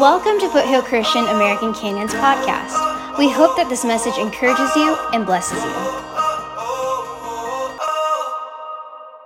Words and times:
Welcome 0.00 0.40
to 0.40 0.48
Foothill 0.48 0.80
Christian 0.80 1.26
American 1.26 1.74
Canyons 1.74 2.14
podcast. 2.14 3.18
We 3.18 3.28
hope 3.28 3.54
that 3.58 3.68
this 3.68 3.84
message 3.84 4.16
encourages 4.16 4.74
you 4.74 4.96
and 5.12 5.26
blesses 5.26 5.62
you. 5.62 5.70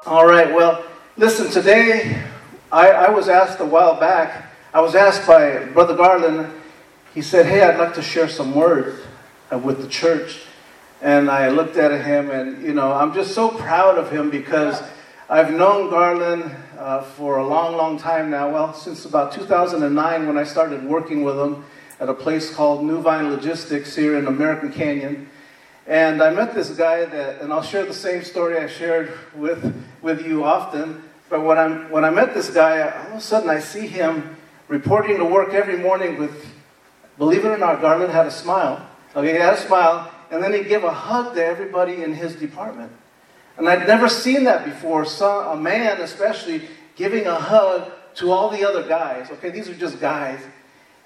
All 0.05 0.27
right, 0.27 0.53
well, 0.53 0.85
listen, 1.17 1.49
today 1.49 2.21
I, 2.73 2.91
I 2.91 3.11
was 3.11 3.29
asked 3.29 3.61
a 3.61 3.65
while 3.65 4.01
back, 4.01 4.51
I 4.75 4.81
was 4.81 4.97
asked 4.97 5.29
by 5.29 5.65
Brother 5.67 5.95
Garland, 5.95 6.53
he 7.15 7.23
said, 7.23 7.47
Hey, 7.47 7.63
I'd 7.63 7.79
like 7.79 7.95
to 7.95 8.03
share 8.03 8.29
some 8.29 8.53
words 8.53 9.01
uh, 9.53 9.59
with 9.59 9.81
the 9.81 9.87
church. 9.87 10.41
And 11.01 11.31
I 11.31 11.51
looked 11.51 11.77
at 11.77 12.05
him, 12.05 12.33
and 12.33 12.61
you 12.61 12.75
know, 12.75 12.93
I'm 12.93 13.15
just 13.15 13.33
so 13.33 13.49
proud 13.49 13.97
of 13.97 14.11
him 14.11 14.29
because 14.29 14.83
I've 15.31 15.53
known 15.53 15.89
Garland 15.89 16.51
uh, 16.79 17.03
for 17.03 17.39
a 17.39 17.47
long, 17.47 17.77
long 17.77 17.99
time 17.99 18.31
now. 18.31 18.51
Well, 18.51 18.75
since 18.75 19.05
about 19.05 19.33
2009 19.33 20.27
when 20.27 20.39
I 20.39 20.45
started 20.45 20.85
working 20.85 21.25
with 21.25 21.39
him 21.39 21.65
at 22.01 22.09
a 22.09 22.15
place 22.15 22.55
called 22.55 22.85
New 22.85 23.01
Vine 23.01 23.31
Logistics 23.31 23.95
here 23.95 24.19
in 24.19 24.27
American 24.27 24.73
Canyon. 24.73 25.29
And 25.87 26.23
I 26.23 26.31
met 26.31 26.55
this 26.55 26.71
guy 26.71 27.05
that, 27.05 27.41
and 27.41 27.53
I'll 27.53 27.63
share 27.63 27.85
the 27.85 27.95
same 27.95 28.23
story 28.25 28.59
I 28.59 28.67
shared 28.67 29.13
with, 29.35 29.75
with 30.03 30.27
you 30.27 30.45
often. 30.45 31.03
But 31.29 31.43
when, 31.43 31.59
I'm, 31.59 31.91
when 31.91 32.05
I 32.05 32.11
met 32.11 32.35
this 32.35 32.51
guy, 32.51 32.81
all 32.83 33.13
of 33.13 33.19
a 33.19 33.21
sudden 33.21 33.51
I 33.51 33.61
see 33.61 33.87
him 33.87 34.37
reporting 34.69 35.19
to 35.19 35.25
work 35.25 35.53
every 35.53 35.77
morning 35.77 36.19
with, 36.19 36.47
believe 37.19 37.45
it 37.45 37.49
or 37.49 37.59
not, 37.59 37.81
Garland 37.81 38.13
had 38.13 38.27
a 38.27 38.31
smile. 38.31 38.87
Okay, 39.15 39.33
he 39.33 39.39
had 39.39 39.55
a 39.55 39.61
smile, 39.61 40.11
and 40.31 40.43
then 40.43 40.53
he'd 40.53 40.69
give 40.69 40.85
a 40.85 40.93
hug 40.93 41.35
to 41.35 41.45
everybody 41.45 42.03
in 42.03 42.15
his 42.15 42.35
department. 42.35 42.91
And 43.57 43.69
I'd 43.69 43.87
never 43.87 44.09
seen 44.09 44.45
that 44.45 44.65
before. 44.65 45.05
Some, 45.05 45.59
a 45.59 45.61
man, 45.61 46.01
especially, 46.01 46.63
giving 46.97 47.27
a 47.27 47.35
hug 47.35 47.91
to 48.17 48.33
all 48.33 48.51
the 48.51 48.65
other 48.65 48.87
guys. 48.87 49.31
Okay, 49.31 49.51
these 49.51 49.69
are 49.69 49.75
just 49.75 50.01
guys. 50.01 50.41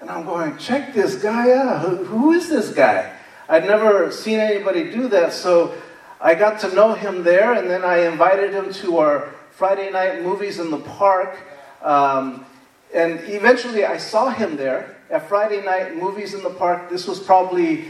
And 0.01 0.09
I'm 0.09 0.25
going, 0.25 0.57
check 0.57 0.93
this 0.93 1.15
guy 1.15 1.51
out. 1.51 1.81
who, 1.81 2.03
who 2.05 2.31
is 2.31 2.49
this 2.49 2.73
guy? 2.73 3.13
I'd 3.47 3.65
never 3.65 4.11
seen 4.11 4.39
anybody 4.39 4.91
do 4.91 5.07
that. 5.09 5.33
So 5.33 5.73
I 6.21 6.35
got 6.35 6.59
to 6.61 6.73
know 6.73 6.93
him 6.93 7.23
there, 7.23 7.53
and 7.53 7.69
then 7.69 7.83
I 7.83 8.05
invited 8.05 8.53
him 8.53 8.71
to 8.73 8.97
our 8.97 9.33
Friday 9.51 9.91
night 9.91 10.23
movies 10.23 10.59
in 10.59 10.71
the 10.71 10.79
park. 10.79 11.37
Um, 11.81 12.45
and 12.93 13.19
eventually 13.21 13.85
I 13.85 13.97
saw 13.97 14.29
him 14.29 14.55
there 14.55 14.97
at 15.09 15.27
Friday 15.27 15.63
night 15.63 15.95
movies 15.95 16.33
in 16.33 16.43
the 16.43 16.49
park. 16.49 16.89
This 16.89 17.07
was 17.07 17.19
probably 17.19 17.85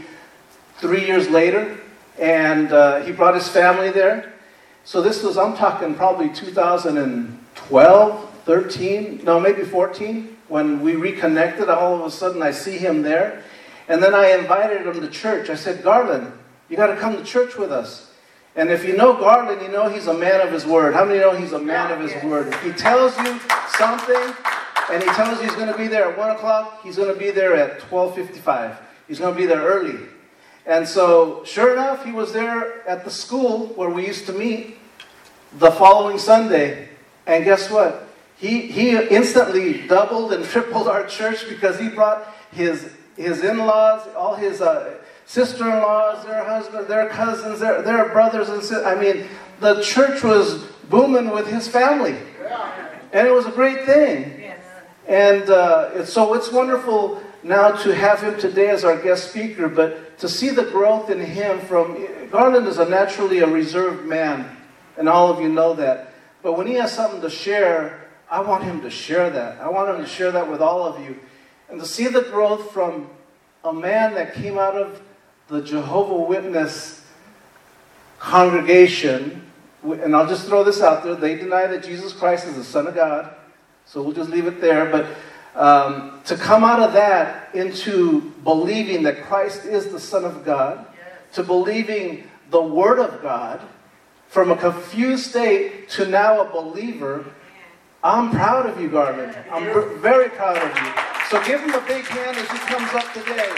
three 0.78 1.06
years 1.06 1.28
later. 1.28 1.78
And 2.18 2.72
uh, 2.72 3.02
he 3.02 3.12
brought 3.12 3.34
his 3.34 3.48
family 3.48 3.90
there. 3.90 4.32
So 4.84 5.02
this 5.02 5.22
was, 5.22 5.36
I'm 5.36 5.56
talking 5.56 5.94
probably 5.94 6.30
2012, 6.30 8.30
13, 8.44 9.20
no, 9.24 9.38
maybe 9.38 9.62
14, 9.62 10.36
when 10.48 10.80
we 10.80 10.96
reconnected. 10.96 11.68
All 11.68 11.94
of 11.94 12.00
a 12.00 12.10
sudden, 12.10 12.42
I 12.42 12.50
see 12.50 12.78
him 12.78 13.02
there. 13.02 13.44
And 13.88 14.02
then 14.02 14.14
I 14.14 14.32
invited 14.32 14.86
him 14.86 15.00
to 15.00 15.08
church. 15.08 15.50
I 15.50 15.54
said, 15.54 15.82
Garland, 15.82 16.32
you 16.68 16.76
got 16.76 16.86
to 16.86 16.96
come 16.96 17.16
to 17.16 17.24
church 17.24 17.56
with 17.56 17.72
us. 17.72 18.10
And 18.56 18.70
if 18.70 18.84
you 18.84 18.96
know 18.96 19.14
Garland, 19.14 19.62
you 19.62 19.68
know 19.68 19.88
he's 19.88 20.08
a 20.08 20.14
man 20.14 20.40
of 20.40 20.52
his 20.52 20.66
word. 20.66 20.94
How 20.94 21.04
many 21.04 21.20
know 21.20 21.36
he's 21.36 21.52
a 21.52 21.58
man 21.58 21.92
of 21.92 22.00
his 22.00 22.12
word? 22.24 22.48
If 22.48 22.62
he 22.62 22.72
tells 22.72 23.16
you 23.18 23.38
something, 23.76 24.34
and 24.90 25.02
he 25.02 25.08
tells 25.10 25.38
you 25.38 25.44
he's 25.44 25.54
going 25.54 25.70
to 25.70 25.78
be 25.78 25.86
there 25.86 26.10
at 26.10 26.18
1 26.18 26.30
o'clock, 26.30 26.80
he's 26.82 26.96
going 26.96 27.12
to 27.12 27.18
be 27.18 27.30
there 27.30 27.54
at 27.54 27.80
12.55. 27.82 28.76
He's 29.06 29.20
going 29.20 29.34
to 29.34 29.40
be 29.40 29.46
there 29.46 29.62
early. 29.62 29.98
And 30.66 30.86
so, 30.86 31.42
sure 31.44 31.72
enough, 31.72 32.04
he 32.04 32.12
was 32.12 32.32
there 32.32 32.86
at 32.88 33.04
the 33.04 33.10
school 33.10 33.68
where 33.68 33.88
we 33.88 34.06
used 34.06 34.26
to 34.26 34.32
meet 34.32 34.76
the 35.58 35.70
following 35.70 36.18
Sunday. 36.18 36.88
And 37.26 37.44
guess 37.44 37.70
what? 37.70 38.08
He, 38.36 38.62
he 38.62 38.96
instantly 38.96 39.86
doubled 39.86 40.32
and 40.32 40.44
tripled 40.52 40.88
our 40.88 41.06
church 41.06 41.48
because 41.48 41.78
he 41.78 41.88
brought 41.88 42.26
his, 42.52 42.92
his 43.16 43.42
in 43.42 43.58
laws, 43.58 44.06
all 44.16 44.34
his 44.34 44.60
uh, 44.60 44.98
sister 45.26 45.64
in 45.64 45.76
laws, 45.78 46.24
their 46.24 46.44
husbands, 46.44 46.88
their 46.88 47.08
cousins, 47.08 47.60
their, 47.60 47.82
their 47.82 48.08
brothers 48.08 48.48
and 48.48 48.62
sisters. 48.62 48.84
I 48.84 48.94
mean, 48.94 49.26
the 49.60 49.82
church 49.82 50.22
was 50.22 50.64
booming 50.88 51.30
with 51.30 51.46
his 51.46 51.68
family. 51.68 52.16
And 53.12 53.26
it 53.26 53.30
was 53.30 53.46
a 53.46 53.50
great 53.50 53.84
thing. 53.84 54.52
And 55.06 55.50
uh, 55.50 56.04
so 56.04 56.34
it's 56.34 56.52
wonderful 56.52 57.22
now 57.42 57.72
to 57.72 57.94
have 57.94 58.20
him 58.20 58.38
today 58.38 58.68
as 58.68 58.84
our 58.84 59.00
guest 59.00 59.30
speaker, 59.30 59.68
but 59.68 60.09
to 60.20 60.28
see 60.28 60.50
the 60.50 60.64
growth 60.64 61.10
in 61.10 61.20
him 61.20 61.60
from 61.60 62.06
Garland 62.30 62.66
is 62.66 62.78
a 62.78 62.88
naturally 62.88 63.40
a 63.40 63.46
reserved 63.46 64.06
man, 64.06 64.56
and 64.96 65.08
all 65.08 65.30
of 65.30 65.40
you 65.40 65.48
know 65.48 65.74
that. 65.74 66.12
But 66.42 66.56
when 66.56 66.66
he 66.66 66.74
has 66.74 66.92
something 66.92 67.20
to 67.22 67.30
share, 67.30 68.08
I 68.30 68.40
want 68.40 68.64
him 68.64 68.80
to 68.82 68.90
share 68.90 69.30
that. 69.30 69.60
I 69.60 69.68
want 69.68 69.90
him 69.90 70.02
to 70.02 70.08
share 70.08 70.30
that 70.32 70.50
with 70.50 70.60
all 70.60 70.84
of 70.84 71.02
you. 71.02 71.18
And 71.68 71.80
to 71.80 71.86
see 71.86 72.06
the 72.06 72.22
growth 72.22 72.70
from 72.70 73.08
a 73.64 73.72
man 73.72 74.14
that 74.14 74.34
came 74.34 74.58
out 74.58 74.76
of 74.76 75.02
the 75.48 75.62
Jehovah 75.62 76.22
Witness 76.22 77.04
congregation, 78.18 79.50
and 79.82 80.14
I'll 80.14 80.28
just 80.28 80.46
throw 80.46 80.64
this 80.64 80.82
out 80.82 81.02
there, 81.02 81.14
they 81.14 81.36
deny 81.36 81.66
that 81.66 81.82
Jesus 81.82 82.12
Christ 82.12 82.46
is 82.46 82.56
the 82.56 82.64
Son 82.64 82.86
of 82.86 82.94
God. 82.94 83.34
So 83.86 84.02
we'll 84.02 84.12
just 84.12 84.30
leave 84.30 84.46
it 84.46 84.60
there. 84.60 84.90
But 84.90 85.06
um, 85.54 86.20
to 86.24 86.36
come 86.36 86.64
out 86.64 86.80
of 86.80 86.92
that 86.92 87.54
into 87.54 88.32
believing 88.44 89.02
that 89.04 89.22
Christ 89.22 89.64
is 89.64 89.88
the 89.88 90.00
Son 90.00 90.24
of 90.24 90.44
God, 90.44 90.86
to 91.32 91.42
believing 91.42 92.28
the 92.50 92.62
Word 92.62 92.98
of 92.98 93.22
God, 93.22 93.60
from 94.28 94.52
a 94.52 94.56
confused 94.56 95.28
state 95.30 95.88
to 95.88 96.06
now 96.06 96.40
a 96.40 96.44
believer, 96.44 97.24
I'm 98.02 98.30
proud 98.30 98.66
of 98.66 98.80
you, 98.80 98.88
Garland. 98.88 99.36
I'm 99.50 99.64
very 100.00 100.30
proud 100.30 100.56
of 100.56 100.76
you. 100.76 100.92
So 101.28 101.44
give 101.44 101.60
him 101.60 101.74
a 101.74 101.80
big 101.86 102.04
hand 102.06 102.36
as 102.36 102.48
he 102.50 102.58
comes 102.58 102.92
up 102.94 103.12
today. 103.12 103.52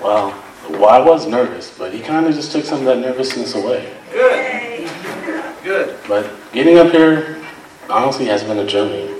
Wow. 0.00 0.43
Well, 0.78 0.90
I 0.90 0.98
was 0.98 1.26
nervous, 1.26 1.76
but 1.78 1.92
he 1.92 2.00
kind 2.00 2.26
of 2.26 2.34
just 2.34 2.52
took 2.52 2.64
some 2.64 2.80
of 2.80 2.84
that 2.86 2.98
nervousness 2.98 3.54
away. 3.54 3.92
Good. 4.10 4.90
Good. 5.62 5.98
But 6.08 6.30
getting 6.52 6.78
up 6.78 6.90
here, 6.92 7.42
honestly, 7.88 8.26
has 8.26 8.42
been 8.42 8.58
a 8.58 8.66
journey. 8.66 9.14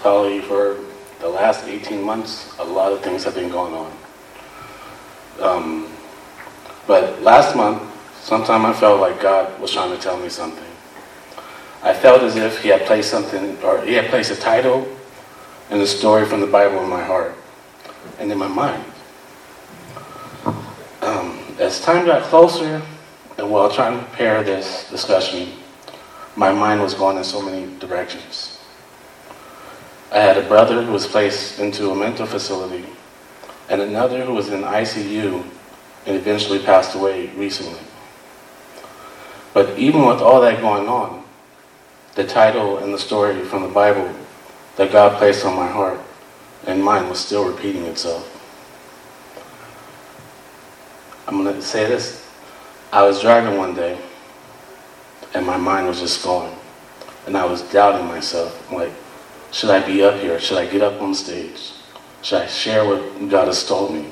Probably 0.00 0.40
for 0.40 0.78
the 1.20 1.28
last 1.28 1.66
18 1.66 2.02
months, 2.02 2.56
a 2.58 2.64
lot 2.64 2.92
of 2.92 3.02
things 3.02 3.24
have 3.24 3.34
been 3.34 3.50
going 3.50 3.74
on. 3.74 3.92
Um, 5.40 5.92
but 6.86 7.20
last 7.22 7.56
month, 7.56 7.82
sometime 8.22 8.64
I 8.64 8.72
felt 8.72 9.00
like 9.00 9.20
God 9.20 9.60
was 9.60 9.72
trying 9.72 9.90
to 9.90 10.02
tell 10.02 10.18
me 10.18 10.28
something. 10.28 10.64
I 11.82 11.92
felt 11.92 12.22
as 12.22 12.36
if 12.36 12.62
He 12.62 12.68
had 12.68 12.86
placed 12.86 13.10
something, 13.10 13.58
or 13.62 13.84
He 13.84 13.94
had 13.94 14.06
placed 14.06 14.30
a 14.30 14.36
title 14.36 14.86
and 15.70 15.80
a 15.80 15.86
story 15.86 16.24
from 16.26 16.40
the 16.40 16.46
Bible 16.46 16.82
in 16.82 16.88
my 16.88 17.02
heart 17.02 17.34
and 18.18 18.30
in 18.30 18.38
my 18.38 18.48
mind. 18.48 18.84
As 21.64 21.80
time 21.80 22.04
got 22.04 22.24
closer, 22.24 22.82
and 23.38 23.50
while 23.50 23.70
trying 23.70 23.98
to 23.98 24.04
prepare 24.04 24.42
this 24.42 24.86
discussion, 24.90 25.48
my 26.36 26.52
mind 26.52 26.82
was 26.82 26.92
going 26.92 27.16
in 27.16 27.24
so 27.24 27.40
many 27.40 27.74
directions. 27.78 28.58
I 30.12 30.18
had 30.18 30.36
a 30.36 30.46
brother 30.46 30.82
who 30.82 30.92
was 30.92 31.06
placed 31.06 31.58
into 31.58 31.90
a 31.90 31.96
mental 31.96 32.26
facility, 32.26 32.84
and 33.70 33.80
another 33.80 34.26
who 34.26 34.34
was 34.34 34.50
in 34.50 34.60
ICU 34.60 35.42
and 36.04 36.16
eventually 36.16 36.58
passed 36.58 36.94
away 36.96 37.28
recently. 37.30 37.80
But 39.54 39.78
even 39.78 40.04
with 40.04 40.20
all 40.20 40.42
that 40.42 40.60
going 40.60 40.86
on, 40.86 41.24
the 42.14 42.26
title 42.26 42.76
and 42.76 42.92
the 42.92 42.98
story 42.98 43.42
from 43.42 43.62
the 43.62 43.70
Bible 43.70 44.14
that 44.76 44.92
God 44.92 45.16
placed 45.16 45.46
on 45.46 45.56
my 45.56 45.68
heart 45.68 45.98
and 46.66 46.84
mind 46.84 47.08
was 47.08 47.20
still 47.20 47.48
repeating 47.50 47.86
itself. 47.86 48.33
I'm 51.26 51.42
going 51.42 51.54
to 51.54 51.62
say 51.62 51.86
this. 51.86 52.28
I 52.92 53.02
was 53.02 53.20
driving 53.20 53.58
one 53.58 53.74
day, 53.74 53.98
and 55.34 55.46
my 55.46 55.56
mind 55.56 55.86
was 55.86 56.00
just 56.00 56.22
going. 56.22 56.54
And 57.26 57.36
I 57.36 57.44
was 57.44 57.62
doubting 57.62 58.06
myself. 58.06 58.70
like, 58.70 58.92
should 59.50 59.70
I 59.70 59.84
be 59.84 60.02
up 60.02 60.20
here? 60.20 60.38
Should 60.38 60.58
I 60.58 60.66
get 60.66 60.82
up 60.82 61.00
on 61.00 61.14
stage? 61.14 61.72
Should 62.22 62.42
I 62.42 62.46
share 62.46 62.84
what 62.84 63.28
God 63.30 63.46
has 63.46 63.66
told 63.66 63.94
me? 63.94 64.10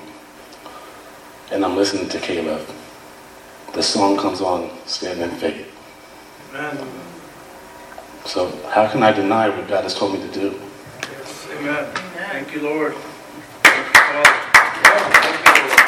And 1.51 1.65
I'm 1.65 1.77
listening 1.77 2.09
to 2.09 2.19
Caleb. 2.19 2.67
The 3.75 3.83
song 3.83 4.17
comes 4.17 4.41
on, 4.41 4.71
Stand 4.87 5.21
in 5.21 5.31
Faith. 5.31 5.69
Amen. 6.55 6.89
So 8.25 8.49
how 8.69 8.89
can 8.89 9.03
I 9.03 9.13
deny 9.13 9.49
what 9.49 9.67
God 9.69 9.83
has 9.83 9.95
told 9.95 10.15
me 10.15 10.21
to 10.21 10.33
do? 10.33 10.61
Yes. 11.03 11.49
Amen. 11.53 11.85
Thank 12.15 12.55
you, 12.55 12.63
Lord. 12.63 12.95
Thank 12.95 13.87
you, 13.87 14.01
Father. 14.01 14.31
Thank 14.55 15.47
you, 15.47 15.63
Lord. 15.63 15.83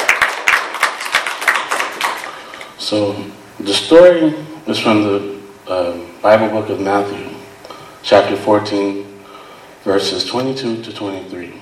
So 2.84 3.14
the 3.60 3.72
story 3.72 4.34
is 4.66 4.78
from 4.78 5.04
the 5.04 5.40
uh, 5.66 5.98
Bible 6.20 6.50
book 6.50 6.69
of 6.69 6.81
Matthew, 6.81 7.34
chapter 8.02 8.36
14, 8.36 9.06
verses 9.84 10.22
22 10.26 10.82
to 10.82 10.92
23. 10.92 11.54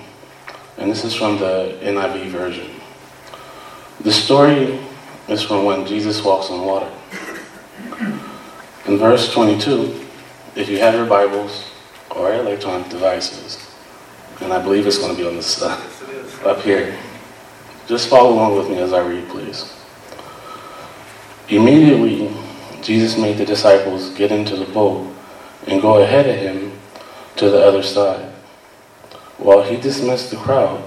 And 0.79 0.91
this 0.91 1.05
is 1.05 1.15
from 1.15 1.39
the 1.39 1.79
NIV 1.81 2.27
version. 2.27 2.69
The 4.01 4.13
story 4.13 4.81
is 5.29 5.43
from 5.43 5.65
when 5.65 5.87
Jesus 5.87 6.25
walks 6.25 6.51
on 6.51 6.67
water. 6.67 6.91
In 8.87 8.99
verse 8.99 9.33
22, 9.33 10.05
if 10.57 10.69
you 10.69 10.79
have 10.79 10.95
your 10.95 11.07
Bibles 11.07 11.71
or 12.17 12.35
electronic 12.35 12.89
devices, 12.89 13.65
and 14.41 14.53
I 14.53 14.61
believe 14.61 14.89
it's 14.89 14.99
going 14.99 15.15
to 15.15 15.23
be 15.23 15.29
on 15.29 15.37
the 15.37 15.43
side 15.45 15.89
up 16.45 16.63
here, 16.63 16.99
just 17.87 18.09
follow 18.09 18.33
along 18.33 18.59
with 18.59 18.69
me 18.69 18.79
as 18.79 18.93
I 18.93 19.07
read, 19.07 19.29
please. 19.29 19.73
Immediately, 21.49 22.31
Jesus 22.83 23.19
made 23.19 23.39
the 23.39 23.45
disciples 23.45 24.11
get 24.11 24.33
into 24.33 24.57
the 24.57 24.71
boat 24.73 25.13
and 25.67 25.83
go 25.83 26.03
ahead 26.03 26.29
of 26.29 26.37
him 26.37 26.73
to 27.37 27.51
the 27.51 27.63
other 27.63 27.83
side. 27.83 28.33
While 29.39 29.63
he 29.63 29.77
dismissed 29.77 30.31
the 30.31 30.37
crowd, 30.37 30.83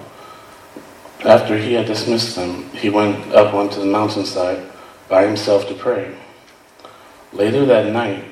after 1.24 1.57
he 1.57 1.74
had 1.74 1.86
dismissed 1.86 2.36
them, 2.36 2.69
he 2.69 2.90
went 2.90 3.34
up 3.34 3.54
onto 3.54 3.80
the 3.80 3.86
mountainside 3.86 4.63
by 5.10 5.25
himself 5.25 5.68
to 5.68 5.74
pray. 5.74 6.16
Later 7.34 7.66
that 7.66 7.92
night, 7.92 8.24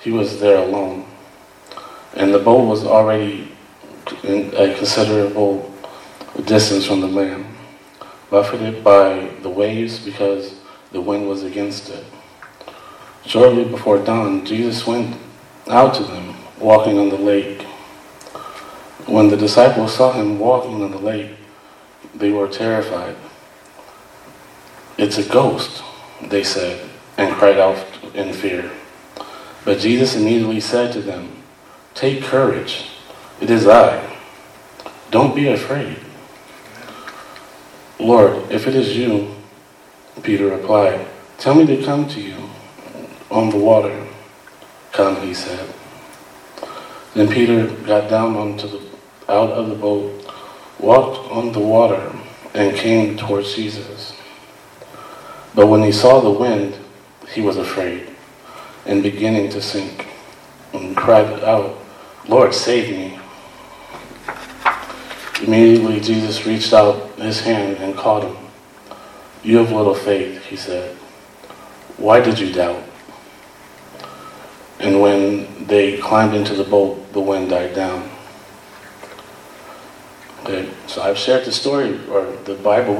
he 0.00 0.10
was 0.10 0.40
there 0.40 0.58
alone, 0.58 1.06
and 2.14 2.34
the 2.34 2.38
boat 2.38 2.68
was 2.68 2.84
already 2.84 3.52
a 4.24 4.74
considerable 4.76 5.72
distance 6.44 6.86
from 6.86 7.00
the 7.00 7.06
land, 7.06 7.46
buffeted 8.30 8.84
by 8.84 9.30
the 9.42 9.48
waves 9.48 9.98
because 9.98 10.53
the 10.94 11.00
wind 11.00 11.28
was 11.28 11.42
against 11.42 11.90
it. 11.90 12.04
Shortly 13.26 13.64
before 13.64 13.98
dawn, 13.98 14.46
Jesus 14.46 14.86
went 14.86 15.18
out 15.66 15.92
to 15.94 16.04
them, 16.04 16.36
walking 16.60 16.98
on 16.98 17.08
the 17.08 17.18
lake. 17.18 17.62
When 19.06 19.28
the 19.28 19.36
disciples 19.36 19.92
saw 19.92 20.12
him 20.12 20.38
walking 20.38 20.82
on 20.82 20.92
the 20.92 20.98
lake, 20.98 21.32
they 22.14 22.30
were 22.30 22.46
terrified. 22.46 23.16
It's 24.96 25.18
a 25.18 25.28
ghost, 25.28 25.82
they 26.22 26.44
said, 26.44 26.88
and 27.18 27.34
cried 27.34 27.58
out 27.58 27.84
in 28.14 28.32
fear. 28.32 28.70
But 29.64 29.80
Jesus 29.80 30.14
immediately 30.14 30.60
said 30.60 30.92
to 30.92 31.02
them, 31.02 31.42
Take 31.94 32.22
courage, 32.22 32.88
it 33.40 33.50
is 33.50 33.66
I. 33.66 34.16
Don't 35.10 35.34
be 35.34 35.48
afraid. 35.48 35.98
Lord, 37.98 38.48
if 38.52 38.68
it 38.68 38.76
is 38.76 38.96
you, 38.96 39.34
Peter 40.22 40.48
replied, 40.48 41.06
Tell 41.38 41.54
me 41.54 41.66
to 41.66 41.84
come 41.84 42.08
to 42.08 42.20
you 42.20 42.36
on 43.30 43.50
the 43.50 43.58
water. 43.58 44.06
Come, 44.92 45.20
he 45.22 45.34
said. 45.34 45.72
Then 47.14 47.28
Peter 47.28 47.66
got 47.84 48.08
down 48.08 48.36
onto 48.36 48.68
the, 48.68 48.80
out 49.28 49.50
of 49.50 49.68
the 49.68 49.74
boat, 49.74 50.32
walked 50.78 51.30
on 51.30 51.52
the 51.52 51.60
water, 51.60 52.12
and 52.54 52.76
came 52.76 53.16
towards 53.16 53.54
Jesus. 53.54 54.16
But 55.54 55.66
when 55.66 55.82
he 55.82 55.92
saw 55.92 56.20
the 56.20 56.30
wind, 56.30 56.76
he 57.32 57.40
was 57.40 57.56
afraid 57.56 58.08
and 58.86 59.02
beginning 59.02 59.50
to 59.50 59.62
sink 59.62 60.06
and 60.72 60.96
cried 60.96 61.42
out, 61.42 61.78
Lord, 62.28 62.54
save 62.54 62.90
me. 62.90 63.18
Immediately 65.42 66.00
Jesus 66.00 66.46
reached 66.46 66.72
out 66.72 67.16
his 67.18 67.40
hand 67.40 67.78
and 67.78 67.96
caught 67.96 68.24
him. 68.24 68.43
You 69.44 69.58
have 69.58 69.70
little 69.70 69.94
faith, 69.94 70.42
he 70.46 70.56
said. 70.56 70.96
Why 71.98 72.20
did 72.20 72.38
you 72.38 72.50
doubt? 72.50 72.82
And 74.80 75.00
when 75.00 75.66
they 75.66 75.98
climbed 75.98 76.34
into 76.34 76.54
the 76.54 76.64
boat, 76.64 77.12
the 77.12 77.20
wind 77.20 77.50
died 77.50 77.74
down. 77.74 78.10
Okay, 80.40 80.68
so 80.86 81.02
I've 81.02 81.18
shared 81.18 81.44
the 81.44 81.52
story 81.52 82.00
or 82.08 82.24
the 82.44 82.54
Bible 82.54 82.94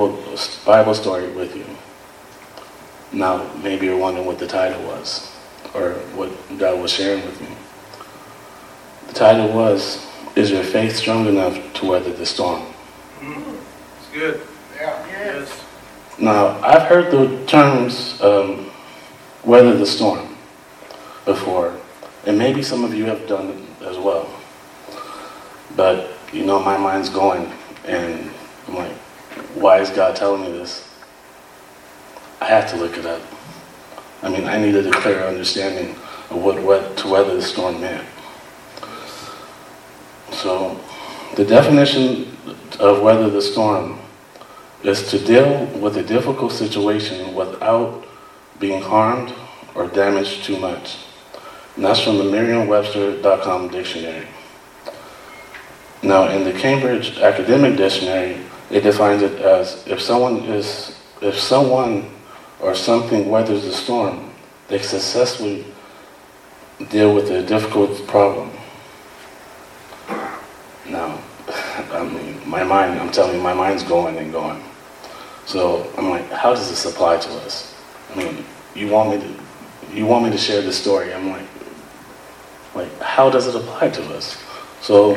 Bible 0.65 0.95
story 0.95 1.29
with 1.33 1.57
you. 1.57 1.67
Now 3.13 3.51
maybe 3.63 3.87
you're 3.87 3.99
wondering 3.99 4.27
what 4.27 4.39
the 4.39 4.47
title 4.47 4.83
was 4.83 5.35
or 5.75 5.93
what 6.15 6.31
God 6.59 6.81
was 6.81 6.93
sharing 6.93 7.25
with 7.25 7.41
me. 7.41 7.49
The 9.09 9.15
title 9.15 9.53
was, 9.53 10.07
Is 10.37 10.51
Your 10.51 10.65
Faith 10.65 10.97
Strong 10.97 11.27
Enough 11.27 11.75
to 11.75 11.87
Weather 11.87 12.13
the 12.13 12.27
Storm? 12.27 12.63
Mm-hmm. 13.21 13.57
It's 13.99 14.13
good. 14.13 14.54
Now, 16.19 16.61
I've 16.61 16.83
heard 16.83 17.11
the 17.11 17.45
terms 17.47 18.21
um, 18.21 18.71
weather 19.45 19.77
the 19.77 19.87
storm 19.87 20.37
before, 21.25 21.75
and 22.25 22.39
maybe 22.39 22.63
some 22.63 22.85
of 22.85 22.95
you 22.95 23.05
have 23.07 23.27
done 23.27 23.49
it 23.49 23.83
as 23.83 23.99
well. 23.99 24.31
But, 25.75 26.13
you 26.33 26.47
know, 26.47 26.61
my 26.61 26.77
mind's 26.77 27.09
going, 27.09 27.51
and 27.85 28.31
I'm 28.69 28.75
like, 28.77 28.93
why 29.55 29.81
is 29.81 29.91
God 29.91 30.15
telling 30.15 30.43
me 30.43 30.53
this? 30.53 30.89
I 32.41 32.47
have 32.47 32.71
to 32.71 32.77
look 32.77 32.97
it 32.97 33.07
up. 33.07 33.23
I 34.23 34.29
mean, 34.29 34.45
I 34.45 34.59
needed 34.59 34.87
a 34.87 34.93
clear 34.93 35.25
understanding 35.25 35.97
of 36.31 36.37
what, 36.43 36.63
what 36.63 36.97
to 36.99 37.09
weather 37.09 37.35
the 37.35 37.43
storm 37.43 37.81
meant. 37.81 38.07
So, 40.31 40.81
the 41.35 41.45
definition 41.45 42.37
of 42.79 43.03
weather 43.03 43.29
the 43.29 43.43
storm 43.43 43.99
is 44.85 45.09
to 45.11 45.19
deal 45.19 45.67
with 45.81 45.97
a 45.97 46.03
difficult 46.03 46.53
situation 46.53 47.35
without 47.35 48.05
being 48.61 48.83
harmed 48.83 49.33
or 49.75 49.89
damaged 49.89 50.45
too 50.45 50.59
much. 50.59 50.99
And 51.75 51.85
that's 51.85 52.01
from 52.01 52.19
the 52.19 52.25
Merriam-Webster.com 52.25 53.69
dictionary. 53.69 54.27
Now, 56.03 56.29
in 56.29 56.45
the 56.45 56.53
Cambridge 56.53 57.19
Academic 57.19 57.77
Dictionary, 57.77 58.37
it 58.71 58.83
defines 58.83 59.23
it 59.23 59.41
as 59.41 59.87
if 59.87 60.01
someone 60.01 60.41
is 60.45 61.01
if 61.23 61.39
someone 61.39 62.11
or 62.61 62.75
something 62.75 63.31
weathers 63.31 63.65
the 63.65 63.73
storm, 63.73 64.31
they 64.69 64.79
successfully 64.79 65.65
deal 66.91 67.15
with 67.15 67.31
a 67.31 67.43
difficult 67.43 68.07
problem. 68.07 68.51
Now, 70.87 71.19
I 71.49 72.05
mean, 72.05 72.47
my 72.47 72.63
mind, 72.65 73.01
I'm 73.01 73.11
telling 73.11 73.37
you, 73.37 73.43
my 73.43 73.55
mind's 73.55 73.83
going 73.83 74.19
and 74.19 74.31
going. 74.31 74.63
So 75.47 75.91
I'm 75.97 76.11
like, 76.11 76.31
how 76.31 76.55
does 76.55 76.69
this 76.71 76.85
apply 76.85 77.19
to 77.19 77.31
us? 77.41 77.75
I 78.13 78.17
mean, 78.17 78.45
you 78.75 78.89
want 78.89 79.11
me 79.11 79.27
to, 79.27 79.95
you 79.95 80.07
want 80.07 80.25
me 80.25 80.31
to 80.31 80.39
share 80.39 80.63
this 80.63 80.81
story? 80.81 81.13
I'm 81.13 81.29
like, 81.29 81.47
like, 82.75 83.01
how 83.01 83.31
does 83.31 83.47
it 83.47 83.55
apply 83.55 83.91
to 83.91 84.03
us? 84.15 84.43
So 84.81 85.15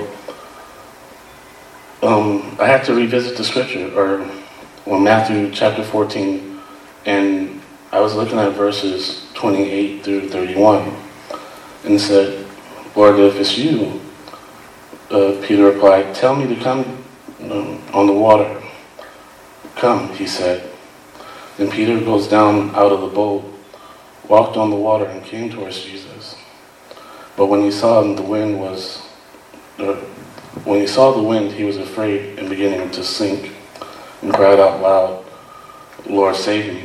um, 2.03 2.55
I 2.59 2.67
had 2.67 2.83
to 2.85 2.93
revisit 2.93 3.37
the 3.37 3.43
scripture, 3.43 3.91
or 3.95 4.29
well, 4.85 4.99
Matthew 4.99 5.51
chapter 5.51 5.83
14, 5.83 6.59
and 7.05 7.61
I 7.91 7.99
was 7.99 8.15
looking 8.15 8.37
at 8.37 8.53
verses 8.53 9.27
28 9.33 10.03
through 10.03 10.29
31 10.29 10.93
and 11.85 11.99
said, 11.99 12.45
Lord, 12.95 13.19
if 13.19 13.35
it's 13.35 13.57
you, 13.57 14.01
uh, 15.09 15.41
Peter 15.43 15.65
replied, 15.65 16.13
Tell 16.13 16.35
me 16.35 16.53
to 16.53 16.61
come 16.61 17.03
um, 17.43 17.81
on 17.93 18.07
the 18.07 18.13
water. 18.13 18.61
Come, 19.77 20.09
he 20.13 20.25
said. 20.27 20.69
Then 21.57 21.69
Peter 21.69 21.99
goes 21.99 22.27
down 22.27 22.75
out 22.75 22.91
of 22.91 23.01
the 23.01 23.07
boat, 23.07 23.43
walked 24.27 24.57
on 24.57 24.69
the 24.69 24.75
water, 24.75 25.05
and 25.05 25.23
came 25.23 25.49
towards 25.49 25.83
Jesus. 25.83 26.35
But 27.35 27.47
when 27.47 27.61
he 27.61 27.71
saw 27.71 28.01
the 28.01 28.21
wind 28.21 28.59
was, 28.59 28.97
when 29.77 30.81
he 30.81 30.87
saw 30.87 31.11
the 31.11 31.21
wind, 31.21 31.51
he 31.51 31.63
was 31.63 31.77
afraid 31.77 32.39
and 32.39 32.49
beginning 32.49 32.89
to 32.91 33.03
sink, 33.03 33.51
and 34.21 34.33
cried 34.33 34.59
out 34.59 34.81
loud, 34.81 35.25
Lord, 36.07 36.35
save 36.35 36.73
me. 36.73 36.83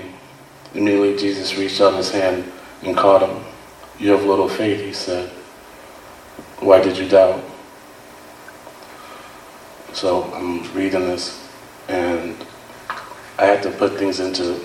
Immediately 0.75 1.17
Jesus 1.17 1.57
reached 1.57 1.81
out 1.81 1.95
his 1.95 2.11
hand 2.11 2.51
and 2.83 2.97
caught 2.97 3.23
him. 3.23 3.45
You 3.99 4.11
have 4.11 4.25
little 4.25 4.49
faith, 4.49 4.81
he 4.81 4.93
said. 4.93 5.31
Why 6.61 6.83
did 6.83 6.99
you 6.99 7.09
doubt? 7.09 7.43
So 9.93 10.25
I'm 10.35 10.71
reading 10.75 11.01
this 11.01 11.43
and 11.89 12.37
I 13.43 13.47
had 13.47 13.63
to 13.65 13.73
put 13.73 13.99
things 13.99 14.21
into 14.21 14.61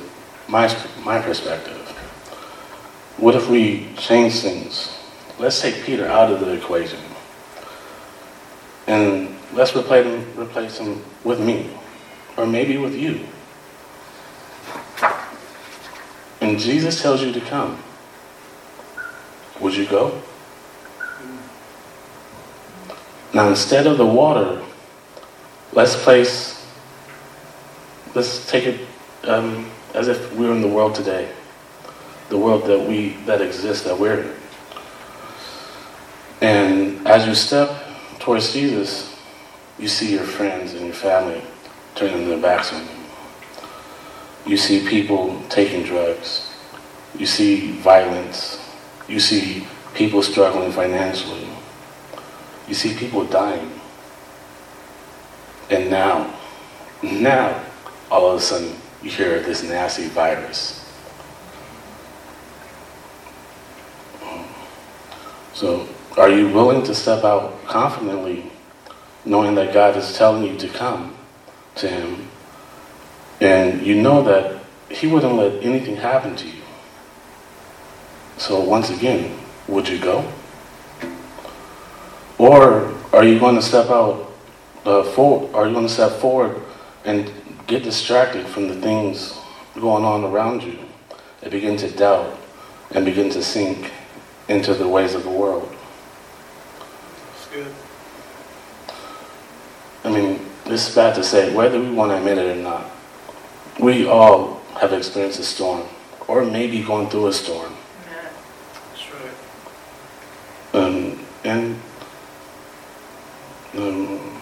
my, 0.48 0.72
my 1.03 1.19
perspective. 1.19 1.75
What 3.17 3.34
if 3.34 3.50
we 3.50 3.88
change 3.98 4.41
things? 4.41 4.96
Let's 5.39 5.60
take 5.60 5.84
Peter 5.84 6.05
out 6.05 6.31
of 6.31 6.41
the 6.41 6.51
equation 6.51 7.00
and 8.86 9.36
let's 9.51 9.75
replace 9.75 10.05
him, 10.05 10.39
replace 10.39 10.77
him 10.77 11.03
with 11.24 11.39
me 11.39 11.72
or 12.38 12.46
maybe 12.46 12.77
with 12.77 12.93
you. 12.93 13.25
and 16.39 16.60
Jesus 16.60 17.01
tells 17.01 17.24
you 17.24 17.31
to 17.31 17.41
come, 17.41 17.81
would 19.60 19.75
you 19.75 19.88
go? 19.88 20.22
Now, 23.34 23.50
instead 23.50 23.88
of 23.88 23.98
the 23.98 24.05
water, 24.05 24.62
let's 25.74 25.96
place, 25.96 26.57
let's 28.16 28.50
take 28.50 28.66
it 28.66 28.88
um, 29.24 29.70
as 29.94 30.08
if 30.08 30.32
we 30.34 30.46
we're 30.46 30.54
in 30.54 30.62
the 30.62 30.68
world 30.68 30.96
today, 30.96 31.32
the 32.30 32.38
world 32.38 32.66
that 32.66 32.88
we 32.88 33.10
that 33.26 33.42
exists 33.42 33.84
that 33.86 33.98
we're 33.98 34.22
in. 34.22 34.34
And 36.42 37.08
as 37.08 37.26
you 37.26 37.34
step 37.34 37.70
towards 38.20 38.54
Jesus, 38.54 39.16
you 39.80 39.88
see 39.88 40.12
your 40.12 40.24
friends 40.24 40.74
and 40.74 40.86
your 40.86 40.94
family 40.94 41.42
turning 41.96 42.28
their 42.28 42.40
backs 42.40 42.74
on 42.74 42.82
you. 42.84 44.52
You 44.52 44.58
see 44.58 44.88
people 44.88 45.42
taking 45.50 45.84
drugs. 45.84 46.50
You 47.18 47.26
see 47.26 47.72
violence. 47.80 48.64
You 49.08 49.20
see 49.20 49.68
people 49.94 50.22
struggling 50.22 50.72
financially. 50.72 51.48
You 52.68 52.74
see 52.74 52.96
people 52.96 53.26
dying. 53.26 53.72
And 55.70 55.90
now, 55.90 56.34
now, 57.04 57.62
all 58.10 58.32
of 58.32 58.38
a 58.38 58.42
sudden, 58.42 58.76
you 59.02 59.10
hear 59.10 59.40
this 59.42 59.64
nasty 59.64 60.08
virus. 60.08 60.84
So, 65.54 65.88
are 66.18 66.30
you 66.30 66.50
willing 66.50 66.84
to 66.84 66.94
step 66.94 67.24
out 67.24 67.66
confidently, 67.66 68.52
knowing 69.26 69.56
that 69.56 69.74
God 69.74 69.98
is 69.98 70.16
telling 70.16 70.44
you 70.44 70.56
to 70.58 70.68
come 70.70 71.16
to 71.76 71.88
Him, 71.88 72.28
and 73.42 73.86
you 73.86 74.02
know 74.02 74.24
that 74.24 74.62
He 74.90 75.08
wouldn't 75.08 75.34
let 75.34 75.64
anything 75.64 75.96
happen 75.96 76.36
to 76.36 76.48
you? 76.48 76.62
So, 78.38 78.62
once 78.62 78.90
again, 78.92 79.38
would 79.68 79.90
you 79.90 80.00
go? 80.00 80.32
Or 82.38 82.94
are 83.12 83.24
you 83.24 83.40
going 83.40 83.56
to 83.56 83.62
step 83.64 83.90
out 83.90 84.32
uh, 84.86 85.04
forward? 85.04 85.56
Are 85.56 85.68
you 85.68 85.74
going 85.74 85.88
to 85.88 85.94
step 85.94 86.12
forward 86.14 86.62
and 87.04 87.32
get 87.67 87.83
distracted 87.83 88.47
from 88.47 88.69
the 88.69 88.75
things 88.75 89.38
going 89.75 90.05
on 90.05 90.24
around 90.24 90.63
you 90.63 90.79
and 91.41 91.51
begin 91.51 91.77
to 91.77 91.91
doubt 91.91 92.39
and 92.91 93.05
begin 93.05 93.29
to 93.29 93.43
sink 93.43 93.91
into 94.47 94.74
the 94.74 94.88
ways 94.88 95.13
of 95.13 95.24
the 95.24 95.29
world? 95.29 95.69
That's 97.33 97.47
good. 97.47 97.74
I 100.03 100.09
mean, 100.09 100.39
this 100.65 100.88
is 100.88 100.95
bad 100.95 101.15
to 101.15 101.24
say, 101.24 101.53
whether 101.53 101.79
we 101.79 101.91
want 101.91 102.12
to 102.12 102.17
admit 102.17 102.38
it 102.38 102.57
or 102.57 102.62
not, 102.62 102.89
we 103.79 104.07
all 104.07 104.62
have 104.79 104.93
experienced 104.93 105.39
a 105.39 105.43
storm, 105.43 105.88
or 106.27 106.45
maybe 106.45 106.81
going 106.81 107.09
through 107.09 107.27
a 107.27 107.33
storm. 107.33 107.74
That's 108.91 109.13
right. 109.13 110.83
Um, 110.83 111.19
and 111.43 111.79
um, 113.75 114.41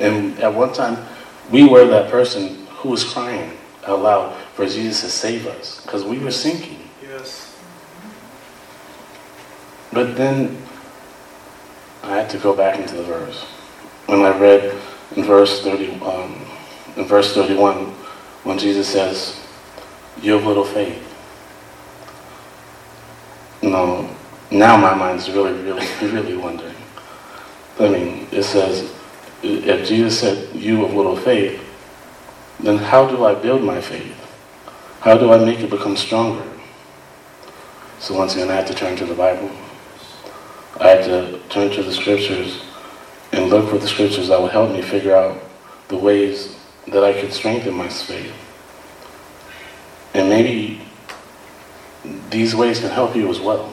and 0.00 0.38
at 0.40 0.52
one 0.52 0.72
time, 0.72 1.06
we 1.50 1.68
were 1.68 1.86
that 1.86 2.10
person 2.10 2.66
who 2.66 2.90
was 2.90 3.04
crying 3.04 3.56
out 3.86 4.00
loud 4.00 4.36
for 4.54 4.66
Jesus 4.66 5.00
to 5.02 5.08
save 5.08 5.46
us 5.46 5.82
because 5.82 6.04
we 6.04 6.18
were 6.18 6.30
sinking. 6.30 6.88
Yes. 7.02 7.56
But 9.92 10.16
then 10.16 10.56
I 12.02 12.16
had 12.16 12.30
to 12.30 12.38
go 12.38 12.54
back 12.54 12.78
into 12.78 12.96
the 12.96 13.02
verse. 13.02 13.44
When 14.06 14.20
I 14.20 14.36
read 14.38 14.74
in 15.16 15.24
verse 15.24 15.62
30, 15.62 16.00
um, 16.00 16.44
in 16.96 17.04
verse 17.06 17.34
31, 17.34 17.86
when 18.44 18.58
Jesus 18.58 18.88
says, 18.88 19.40
"You 20.20 20.32
have 20.34 20.46
little 20.46 20.64
faith." 20.64 21.00
No, 23.62 24.08
now 24.50 24.76
my 24.76 24.94
mind's 24.94 25.30
really, 25.30 25.52
really, 25.62 25.86
really 26.02 26.36
wondering. 26.36 26.74
I 27.80 27.88
mean, 27.88 28.28
it 28.30 28.42
says, 28.42 28.93
if 29.44 29.88
Jesus 29.88 30.18
said, 30.18 30.48
"You 30.54 30.84
of 30.84 30.94
little 30.94 31.16
faith," 31.16 31.60
then 32.60 32.78
how 32.78 33.06
do 33.06 33.24
I 33.24 33.34
build 33.34 33.62
my 33.62 33.80
faith? 33.80 34.16
How 35.00 35.18
do 35.18 35.32
I 35.32 35.38
make 35.38 35.60
it 35.60 35.70
become 35.70 35.96
stronger? 35.96 36.42
So 37.98 38.14
once 38.14 38.34
again, 38.34 38.50
I 38.50 38.54
have 38.54 38.66
to 38.66 38.74
turn 38.74 38.96
to 38.96 39.04
the 39.04 39.14
Bible. 39.14 39.50
I 40.80 40.88
had 40.88 41.04
to 41.04 41.38
turn 41.50 41.70
to 41.72 41.82
the 41.82 41.92
scriptures 41.92 42.62
and 43.32 43.50
look 43.50 43.68
for 43.68 43.78
the 43.78 43.88
scriptures 43.88 44.28
that 44.28 44.40
would 44.40 44.50
help 44.50 44.70
me 44.70 44.82
figure 44.82 45.14
out 45.14 45.42
the 45.88 45.96
ways 45.96 46.56
that 46.88 47.04
I 47.04 47.12
could 47.12 47.32
strengthen 47.32 47.74
my 47.74 47.88
faith. 47.88 48.32
And 50.12 50.28
maybe 50.28 50.80
these 52.30 52.54
ways 52.54 52.80
can 52.80 52.90
help 52.90 53.16
you 53.16 53.28
as 53.30 53.40
well. 53.40 53.72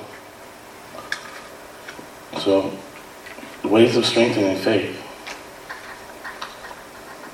So, 2.39 2.71
ways 3.63 3.97
of 3.97 4.05
strengthening 4.05 4.57
faith. 4.57 5.00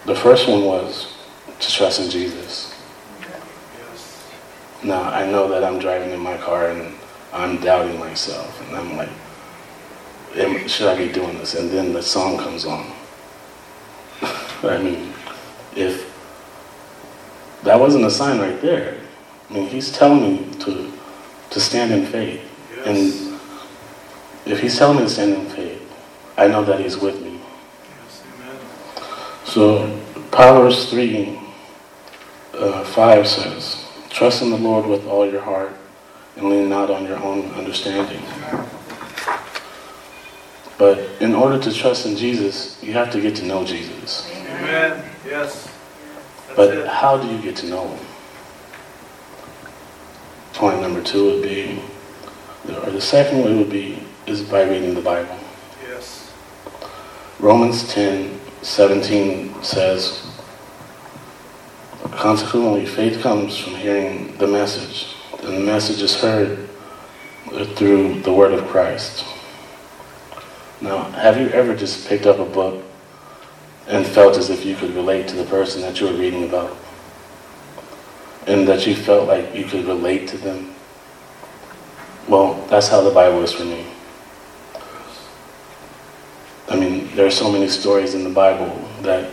The 0.07 0.15
first 0.15 0.47
one 0.47 0.63
was 0.63 1.13
to 1.59 1.69
trust 1.69 1.99
in 1.99 2.09
Jesus. 2.09 2.73
Now, 4.81 5.03
I 5.03 5.29
know 5.29 5.49
that 5.49 5.65
I'm 5.65 5.79
driving 5.79 6.11
in 6.11 6.19
my 6.21 6.37
car 6.37 6.69
and 6.71 6.95
I'm 7.33 7.59
doubting 7.59 7.99
myself, 7.99 8.61
and 8.65 8.77
I'm 8.77 8.95
like, 8.95 9.09
should 10.69 10.87
I 10.87 10.97
be 10.97 11.11
doing 11.11 11.37
this? 11.39 11.55
And 11.55 11.69
then 11.69 11.91
the 11.91 12.01
song 12.01 12.37
comes 12.37 12.63
on. 12.63 12.89
I 14.63 14.81
mean, 14.81 15.11
if 15.75 16.09
that 17.63 17.77
wasn't 17.77 18.05
a 18.05 18.09
sign 18.09 18.39
right 18.39 18.61
there, 18.61 18.97
I 19.49 19.53
mean, 19.53 19.67
he's 19.67 19.91
telling 19.91 20.21
me 20.21 20.53
to, 20.59 20.89
to 21.49 21.59
stand 21.59 21.91
in 21.91 22.05
faith. 22.05 22.41
Yes. 22.77 22.87
And 22.87 23.39
if 24.45 24.61
he's 24.61 24.77
telling 24.77 24.99
me 24.99 25.03
to 25.03 25.09
stand 25.09 25.33
in 25.33 25.45
faith, 25.47 25.81
I 26.37 26.47
know 26.47 26.63
that 26.63 26.79
he's 26.79 26.97
with 26.97 27.21
me. 27.21 27.41
Yes. 28.05 28.23
Amen. 28.39 28.57
So 29.43 29.96
Proverbs 30.37 30.87
3, 30.91 31.35
uh, 32.53 32.83
5 32.83 33.27
says, 33.27 33.87
Trust 34.11 34.43
in 34.43 34.51
the 34.51 34.57
Lord 34.57 34.85
with 34.85 35.03
all 35.07 35.27
your 35.27 35.41
heart 35.41 35.73
and 36.35 36.47
lean 36.51 36.69
not 36.69 36.91
on 36.91 37.07
your 37.07 37.17
own 37.17 37.49
understanding. 37.53 38.21
But 40.77 40.99
in 41.21 41.33
order 41.33 41.57
to 41.57 41.73
trust 41.73 42.05
in 42.05 42.15
Jesus, 42.15 42.77
you 42.83 42.93
have 42.93 43.09
to 43.13 43.19
get 43.19 43.35
to 43.37 43.45
know 43.47 43.65
Jesus. 43.65 44.31
Amen. 44.31 45.09
Yes. 45.25 45.73
That's 46.45 46.55
But 46.55 46.77
it. 46.77 46.87
how 46.87 47.17
do 47.17 47.27
you 47.27 47.41
get 47.41 47.55
to 47.55 47.65
know 47.65 47.87
him? 47.87 48.05
Point 50.53 50.81
number 50.81 51.01
two 51.01 51.31
would 51.31 51.41
be, 51.41 51.81
or 52.85 52.91
the 52.91 53.01
second 53.01 53.43
way 53.43 53.55
would 53.55 53.71
be, 53.71 54.03
is 54.27 54.43
by 54.43 54.69
reading 54.69 54.93
the 54.93 55.01
Bible. 55.01 55.35
Yes. 55.81 56.31
Romans 57.39 57.91
10, 57.91 58.39
17 58.61 59.63
says, 59.63 60.26
Consequently, 62.17 62.83
faith 62.83 63.21
comes 63.21 63.55
from 63.55 63.75
hearing 63.75 64.35
the 64.37 64.47
message, 64.47 65.13
and 65.43 65.55
the 65.55 65.59
message 65.59 66.01
is 66.01 66.19
heard 66.19 66.67
through 67.75 68.21
the 68.21 68.33
word 68.33 68.53
of 68.53 68.67
Christ. 68.67 69.23
Now, 70.81 71.03
have 71.11 71.39
you 71.39 71.47
ever 71.49 71.75
just 71.75 72.07
picked 72.07 72.25
up 72.25 72.39
a 72.39 72.45
book 72.45 72.83
and 73.87 74.03
felt 74.03 74.35
as 74.35 74.49
if 74.49 74.65
you 74.65 74.75
could 74.75 74.95
relate 74.95 75.27
to 75.27 75.35
the 75.35 75.43
person 75.43 75.83
that 75.83 76.01
you 76.01 76.07
were 76.07 76.13
reading 76.13 76.43
about? 76.43 76.75
And 78.47 78.67
that 78.67 78.87
you 78.87 78.95
felt 78.95 79.27
like 79.27 79.53
you 79.53 79.65
could 79.65 79.85
relate 79.85 80.27
to 80.29 80.37
them? 80.39 80.73
Well, 82.27 82.55
that's 82.67 82.87
how 82.87 83.01
the 83.01 83.11
Bible 83.11 83.43
is 83.43 83.53
for 83.53 83.63
me. 83.63 83.85
I 86.67 86.75
mean, 86.75 87.15
there 87.15 87.27
are 87.27 87.31
so 87.31 87.51
many 87.51 87.67
stories 87.67 88.15
in 88.15 88.23
the 88.23 88.31
Bible 88.31 88.75
that 89.03 89.31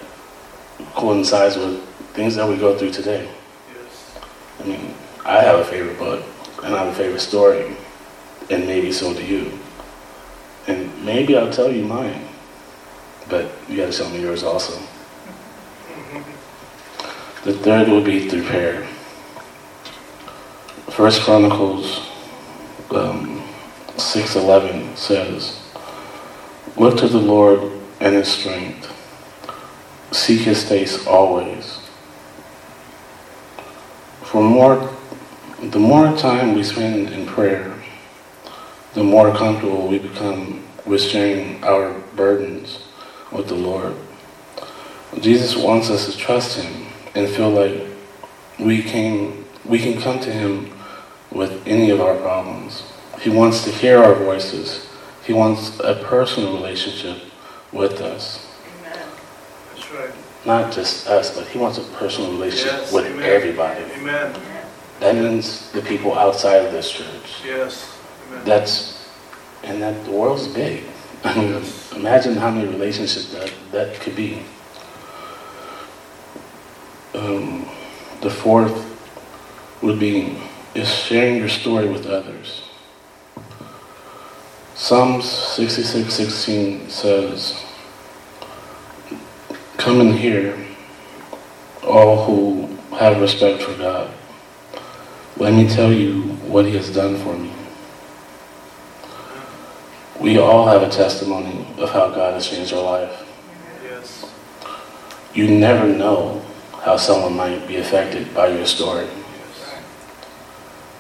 coincides 0.95 1.57
with 1.57 1.83
things 2.15 2.37
that 2.37 2.49
we 2.49 2.57
go 2.57 2.79
through 2.79 2.93
today. 2.93 3.29
Yes. 3.75 4.19
I 4.61 4.65
mean, 4.65 4.95
I 5.25 5.43
have 5.43 5.59
a 5.59 5.65
favorite 5.65 5.99
book, 5.99 6.25
and 6.63 6.75
I 6.75 6.85
have 6.85 6.93
a 6.93 6.97
favorite 6.97 7.21
story, 7.21 7.77
and 8.51 8.67
maybe 8.67 8.93
so 8.93 9.13
do 9.13 9.25
you. 9.25 9.59
And 10.67 11.05
maybe 11.05 11.37
I'll 11.37 11.53
tell 11.53 11.71
you 11.71 11.85
mine, 11.85 12.27
but 13.29 13.51
you 13.69 13.77
got 13.77 13.93
to 13.93 13.99
tell 13.99 14.11
me 14.11 14.21
yours 14.21 14.43
also. 14.43 14.81
The 17.45 17.53
third 17.53 17.89
would 17.89 18.05
be 18.05 18.29
through 18.29 18.45
prayer. 18.45 18.87
First 20.91 21.23
Chronicles 21.23 21.99
um, 22.91 23.43
6.11 23.97 24.97
says, 24.97 25.61
Look 26.77 26.97
to 26.99 27.09
the 27.09 27.19
Lord 27.19 27.73
and 28.01 28.15
his 28.15 28.29
strength. 28.29 28.91
Seek 30.13 30.43
his 30.43 30.67
face 30.67 31.07
always. 31.07 31.84
For 34.35 34.43
more, 34.43 34.93
the 35.63 35.79
more 35.79 36.13
time 36.17 36.57
we 36.57 36.65
spend 36.65 37.11
in 37.11 37.25
prayer, 37.25 37.73
the 38.95 39.05
more 39.05 39.33
comfortable 39.33 39.87
we 39.87 40.01
become 40.01 40.65
with 40.85 41.03
sharing 41.03 41.63
our 41.63 42.01
burdens 42.17 42.81
with 43.31 43.47
the 43.47 43.55
Lord. 43.55 43.95
Jesus 45.21 45.55
wants 45.55 45.89
us 45.89 46.13
to 46.13 46.19
trust 46.19 46.59
him 46.59 46.89
and 47.15 47.29
feel 47.29 47.51
like 47.51 47.87
we 48.59 48.83
can, 48.83 49.45
we 49.65 49.79
can 49.79 50.01
come 50.01 50.19
to 50.19 50.33
him 50.33 50.73
with 51.31 51.65
any 51.65 51.91
of 51.91 52.01
our 52.01 52.17
problems. 52.17 52.83
He 53.21 53.31
wants 53.31 53.63
to 53.63 53.71
hear 53.71 54.03
our 54.03 54.17
voices. 54.17 54.89
He 55.25 55.33
wants 55.33 55.79
a 55.79 55.95
personal 56.03 56.55
relationship 56.55 57.23
with 57.71 58.01
us. 58.01 58.53
Amen. 58.81 59.07
That's 59.71 59.93
right. 59.93 60.24
Not 60.47 60.73
just 60.73 61.07
us, 61.07 61.35
but 61.37 61.47
he 61.49 61.59
wants 61.59 61.79
a 61.79 61.83
personal 61.99 62.31
relationship 62.33 62.73
Yes. 62.81 62.93
with 62.93 63.07
Amen. 63.07 63.23
everybody. 63.31 63.83
Amen. 63.97 64.35
That 65.01 65.15
means 65.17 65.71
the 65.73 65.81
people 65.81 66.17
outside 66.19 66.65
of 66.65 66.73
this 66.73 66.91
church. 66.91 67.43
Yes. 67.45 67.97
Amen. 68.29 68.45
That's, 68.45 69.09
and 69.63 69.81
that 69.83 70.05
the 70.05 70.11
world's 70.11 70.47
big. 70.49 70.85
I 71.25 71.35
mean, 71.35 71.53
Yes. 71.55 71.93
imagine 71.93 72.37
how 72.37 72.51
many 72.51 72.69
relationships 72.69 73.33
that, 73.33 73.53
that 73.73 74.01
could 74.01 74.15
be. 74.17 74.43
Um, 77.15 77.67
the 78.21 78.31
fourth 78.31 78.75
would 79.83 79.99
be 80.01 80.37
is 80.75 80.89
sharing 80.93 81.37
your 81.37 81.49
story 81.49 81.89
with 81.89 82.07
others. 82.07 82.63
Psalms 84.75 85.25
66 85.31 86.13
16 86.13 86.91
says, 86.91 87.65
Come 89.85 90.01
and 90.01 90.15
hear, 90.15 90.57
all 91.87 92.25
who 92.25 92.75
have 92.97 93.21
respect 93.21 93.63
for 93.63 93.77
God. 93.77 94.11
Let 95.37 95.53
me 95.53 95.69
tell 95.69 95.93
you 95.93 96.23
what 96.49 96.65
He 96.65 96.75
has 96.77 96.89
done 96.91 97.19
for 97.19 97.37
me. 97.37 97.53
We 100.19 100.39
all 100.39 100.67
have 100.67 100.81
a 100.81 100.89
testimony 100.89 101.67
of 101.77 101.91
how 101.91 102.09
God 102.09 102.33
has 102.33 102.49
changed 102.49 102.73
our 102.73 102.83
life. 102.83 103.29
Yes. 103.83 104.33
You 105.35 105.51
never 105.51 105.87
know 105.87 106.43
how 106.81 106.97
someone 106.97 107.37
might 107.37 107.69
be 107.69 107.77
affected 107.77 108.33
by 108.35 108.49
your 108.57 108.65
story. 108.65 109.07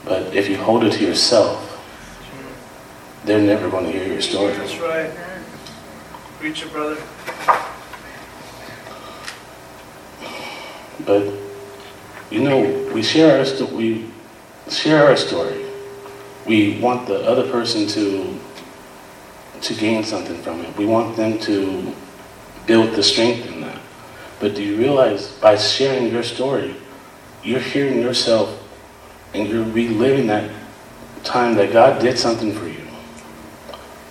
But 0.05 0.37
if 0.37 0.47
you 0.51 0.59
hold 0.59 0.85
it 0.85 0.93
to 0.93 1.07
yourself, 1.07 1.83
they're 3.25 3.41
never 3.41 3.71
going 3.71 3.87
to 3.87 3.93
hear 3.93 4.07
your 4.07 4.21
story. 4.21 4.53
That's 4.53 4.79
right. 4.79 5.11
Preacher, 6.39 6.69
brother. 6.69 7.03
But 11.07 11.23
you 12.31 12.41
know, 12.41 12.91
we 12.93 13.03
share 13.03 13.39
our 13.39 13.45
sto- 13.45 13.75
we 13.75 14.11
share 14.69 15.07
our 15.07 15.17
story. 15.17 15.65
We 16.47 16.79
want 16.81 17.07
the 17.07 17.21
other 17.27 17.51
person 17.51 17.87
to 17.89 18.39
to 19.61 19.75
gain 19.75 20.05
something 20.05 20.37
from 20.43 20.61
it. 20.61 20.77
We 20.77 20.87
want 20.87 21.17
them 21.17 21.39
to 21.41 21.95
build 22.67 22.95
the 22.95 23.03
strength 23.03 23.47
in 23.47 23.61
that. 23.63 23.81
But 24.41 24.55
do 24.55 24.63
you 24.63 24.77
realize 24.77 25.29
by 25.41 25.57
sharing 25.57 26.13
your 26.13 26.23
story, 26.23 26.75
you're 27.43 27.61
hearing 27.61 28.01
yourself 28.01 28.61
and 29.33 29.49
you're 29.49 29.65
reliving 29.65 30.27
that 30.29 30.51
time 31.25 31.55
that 31.57 31.73
God 31.73 32.01
did 32.01 32.19
something 32.19 32.53
for 32.53 32.67
you. 32.69 32.87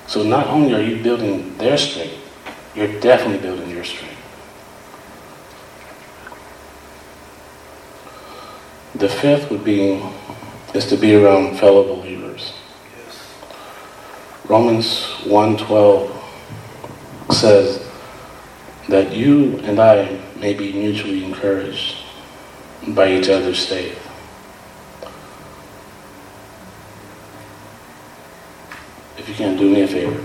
So 0.07 0.23
not 0.23 0.47
only 0.47 0.73
are 0.73 0.81
you 0.81 1.01
building 1.01 1.57
their 1.57 1.77
strength, 1.77 2.17
you're 2.75 2.99
definitely 2.99 3.39
building 3.39 3.69
your 3.69 3.83
strength. 3.83 4.12
The 9.03 9.09
fifth 9.09 9.51
would 9.51 9.65
be 9.65 10.01
is 10.73 10.85
to 10.85 10.95
be 10.95 11.13
around 11.13 11.59
fellow 11.59 11.83
believers. 11.83 12.53
Yes. 12.95 13.35
Romans 14.47 14.87
1:12 15.25 16.09
says 17.29 17.85
that 18.87 19.11
you 19.11 19.59
and 19.65 19.77
I 19.81 20.21
may 20.39 20.53
be 20.53 20.71
mutually 20.71 21.25
encouraged 21.25 21.97
by 22.95 23.11
each 23.11 23.27
other's 23.27 23.65
faith. 23.65 23.99
If 29.17 29.27
you 29.27 29.35
can 29.35 29.57
do 29.57 29.69
me 29.69 29.81
a 29.81 29.87
favor, 29.89 30.23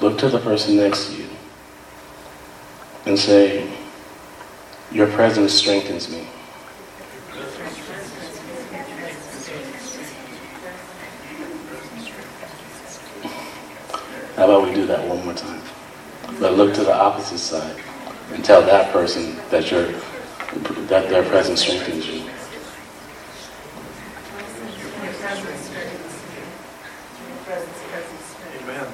look 0.00 0.16
to 0.18 0.28
the 0.28 0.38
person 0.38 0.76
next 0.76 1.06
to 1.06 1.16
you 1.16 1.28
and 3.04 3.18
say, 3.18 3.68
Your 4.92 5.08
presence 5.08 5.52
strengthens 5.52 6.08
me. 6.08 6.28
How 14.36 14.44
about 14.44 14.66
we 14.66 14.74
do 14.74 14.86
that 14.86 15.06
one 15.06 15.22
more 15.24 15.34
time? 15.34 15.60
But 16.40 16.54
look 16.54 16.72
to 16.74 16.84
the 16.84 16.94
opposite 16.94 17.38
side 17.38 17.76
and 18.32 18.42
tell 18.42 18.62
that 18.62 18.90
person 18.92 19.36
that 19.50 19.70
your 19.70 19.92
that 20.88 21.08
their 21.10 21.22
presence 21.24 21.60
strengthens 21.60 22.06
you. 22.06 22.22
Amen. 28.62 28.86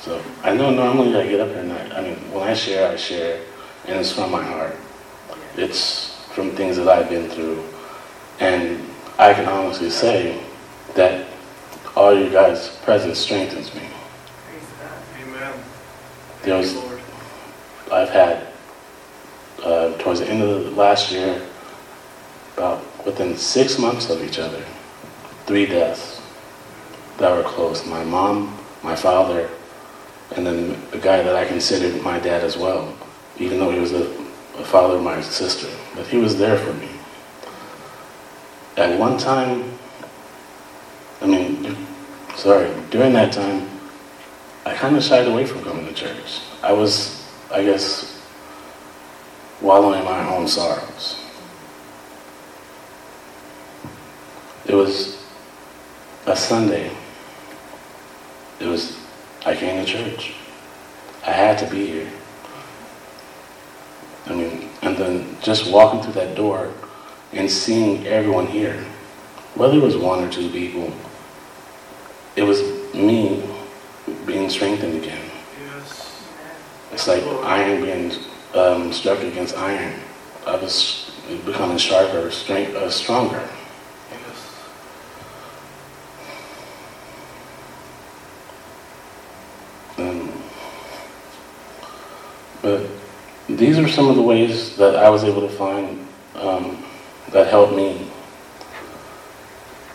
So 0.00 0.22
I 0.44 0.54
know 0.54 0.70
normally 0.70 1.16
I 1.16 1.26
get 1.26 1.40
up 1.40 1.48
and 1.56 1.72
I, 1.72 1.98
I 1.98 2.00
mean, 2.02 2.16
when 2.32 2.46
I 2.46 2.54
share, 2.54 2.92
I 2.92 2.96
share, 2.96 3.40
and 3.86 3.98
it's 3.98 4.12
from 4.12 4.30
my 4.30 4.42
heart. 4.44 4.76
It's 5.56 6.14
from 6.32 6.52
things 6.52 6.76
that 6.76 6.88
I've 6.88 7.08
been 7.08 7.28
through, 7.28 7.64
and 8.38 8.93
I 9.18 9.32
can 9.32 9.46
honestly 9.46 9.90
say 9.90 10.42
that 10.94 11.26
all 11.96 12.14
you 12.18 12.30
guys' 12.30 12.76
presence 12.82 13.18
strengthens 13.18 13.74
me. 13.74 13.82
Amen. 15.20 15.54
There 16.42 16.56
was. 16.56 16.76
I've 17.92 18.10
had 18.10 18.48
uh, 19.62 19.96
towards 19.98 20.20
the 20.20 20.28
end 20.28 20.42
of 20.42 20.64
the 20.64 20.70
last 20.70 21.12
year, 21.12 21.40
about 22.56 22.84
within 23.06 23.36
six 23.36 23.78
months 23.78 24.10
of 24.10 24.22
each 24.22 24.38
other, 24.38 24.62
three 25.46 25.66
deaths 25.66 26.20
that 27.18 27.34
were 27.36 27.42
close. 27.42 27.86
My 27.86 28.04
mom, 28.04 28.58
my 28.82 28.96
father, 28.96 29.48
and 30.36 30.46
then 30.46 30.82
a 30.92 30.98
guy 30.98 31.22
that 31.22 31.36
I 31.36 31.44
considered 31.46 32.02
my 32.02 32.18
dad 32.18 32.42
as 32.42 32.56
well, 32.56 32.94
even 33.38 33.58
though 33.58 33.70
he 33.70 33.78
was 33.78 33.92
a, 33.92 34.10
a 34.58 34.64
father 34.64 34.96
of 34.96 35.02
my 35.02 35.20
sister. 35.20 35.68
But 35.94 36.06
he 36.06 36.16
was 36.16 36.36
there 36.36 36.58
for 36.58 36.72
me. 36.74 36.88
At 38.76 38.98
one 38.98 39.18
time, 39.18 39.78
I 41.20 41.26
mean, 41.26 41.76
sorry, 42.34 42.72
during 42.90 43.12
that 43.12 43.32
time, 43.32 43.68
I 44.66 44.74
kind 44.74 44.96
of 44.96 45.04
shied 45.04 45.28
away 45.28 45.46
from 45.46 45.62
coming 45.62 45.86
to 45.86 45.92
church. 45.94 46.40
I 46.60 46.72
was, 46.72 47.24
I 47.52 47.62
guess, 47.62 48.20
wallowing 49.60 50.00
in 50.00 50.04
my 50.04 50.28
own 50.34 50.48
sorrows. 50.48 51.20
It 54.66 54.74
was 54.74 55.22
a 56.26 56.34
Sunday. 56.34 56.90
It 58.58 58.66
was, 58.66 58.98
I 59.46 59.54
came 59.54 59.84
to 59.84 59.90
church. 59.90 60.34
I 61.24 61.30
had 61.30 61.58
to 61.58 61.70
be 61.70 61.86
here. 61.86 62.10
I 64.26 64.34
mean, 64.34 64.68
and 64.82 64.96
then 64.96 65.36
just 65.42 65.70
walking 65.70 66.02
through 66.02 66.14
that 66.14 66.34
door 66.34 66.72
and 67.34 67.50
seeing 67.50 68.06
everyone 68.06 68.46
here, 68.46 68.84
whether 69.54 69.76
it 69.76 69.82
was 69.82 69.96
one 69.96 70.22
or 70.22 70.30
two 70.30 70.50
people, 70.50 70.92
it 72.36 72.42
was 72.42 72.62
me 72.94 73.42
being 74.26 74.48
strengthened 74.48 75.02
again. 75.02 75.30
Yes. 75.66 76.28
It's 76.92 77.08
like 77.08 77.22
iron 77.44 77.82
being 77.82 78.12
um, 78.54 78.92
struck 78.92 79.20
against 79.20 79.56
iron. 79.56 80.00
I 80.46 80.56
was 80.56 81.10
becoming 81.44 81.78
sharper, 81.78 82.30
strength, 82.30 82.74
uh, 82.74 82.90
stronger. 82.90 83.48
Yes. 84.10 84.60
Um, 89.98 90.32
but 92.62 92.86
these 93.48 93.78
are 93.78 93.88
some 93.88 94.08
of 94.08 94.16
the 94.16 94.22
ways 94.22 94.76
that 94.76 94.96
I 94.96 95.08
was 95.08 95.24
able 95.24 95.40
to 95.40 95.48
find 95.48 96.06
um, 96.34 96.83
that 97.34 97.48
helped 97.48 97.74
me 97.74 98.06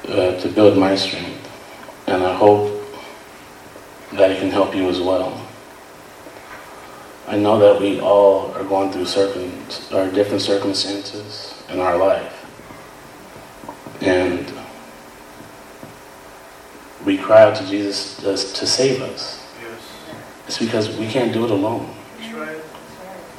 uh, 0.09 0.37
to 0.41 0.49
build 0.49 0.77
my 0.77 0.93
strength. 0.93 1.37
And 2.05 2.21
I 2.21 2.33
hope 2.35 2.83
that 4.13 4.29
it 4.29 4.39
can 4.39 4.51
help 4.51 4.75
you 4.75 4.89
as 4.89 4.99
well. 4.99 5.47
I 7.27 7.37
know 7.37 7.57
that 7.59 7.79
we 7.79 8.01
all 8.01 8.51
are 8.55 8.63
going 8.65 8.91
through 8.91 9.05
certain 9.05 9.63
or 9.93 10.11
different 10.11 10.41
circumstances 10.41 11.63
in 11.69 11.79
our 11.79 11.95
life. 11.95 12.35
And 14.01 14.51
we 17.05 17.17
cry 17.17 17.43
out 17.43 17.55
to 17.55 17.65
Jesus 17.67 18.17
to, 18.17 18.35
save 18.67 19.01
us. 19.01 19.47
Yes. 19.61 19.81
It's 20.47 20.57
because 20.57 20.97
we 20.97 21.07
can't 21.07 21.31
do 21.31 21.45
it 21.45 21.51
alone. 21.51 21.89
Right. 22.33 22.57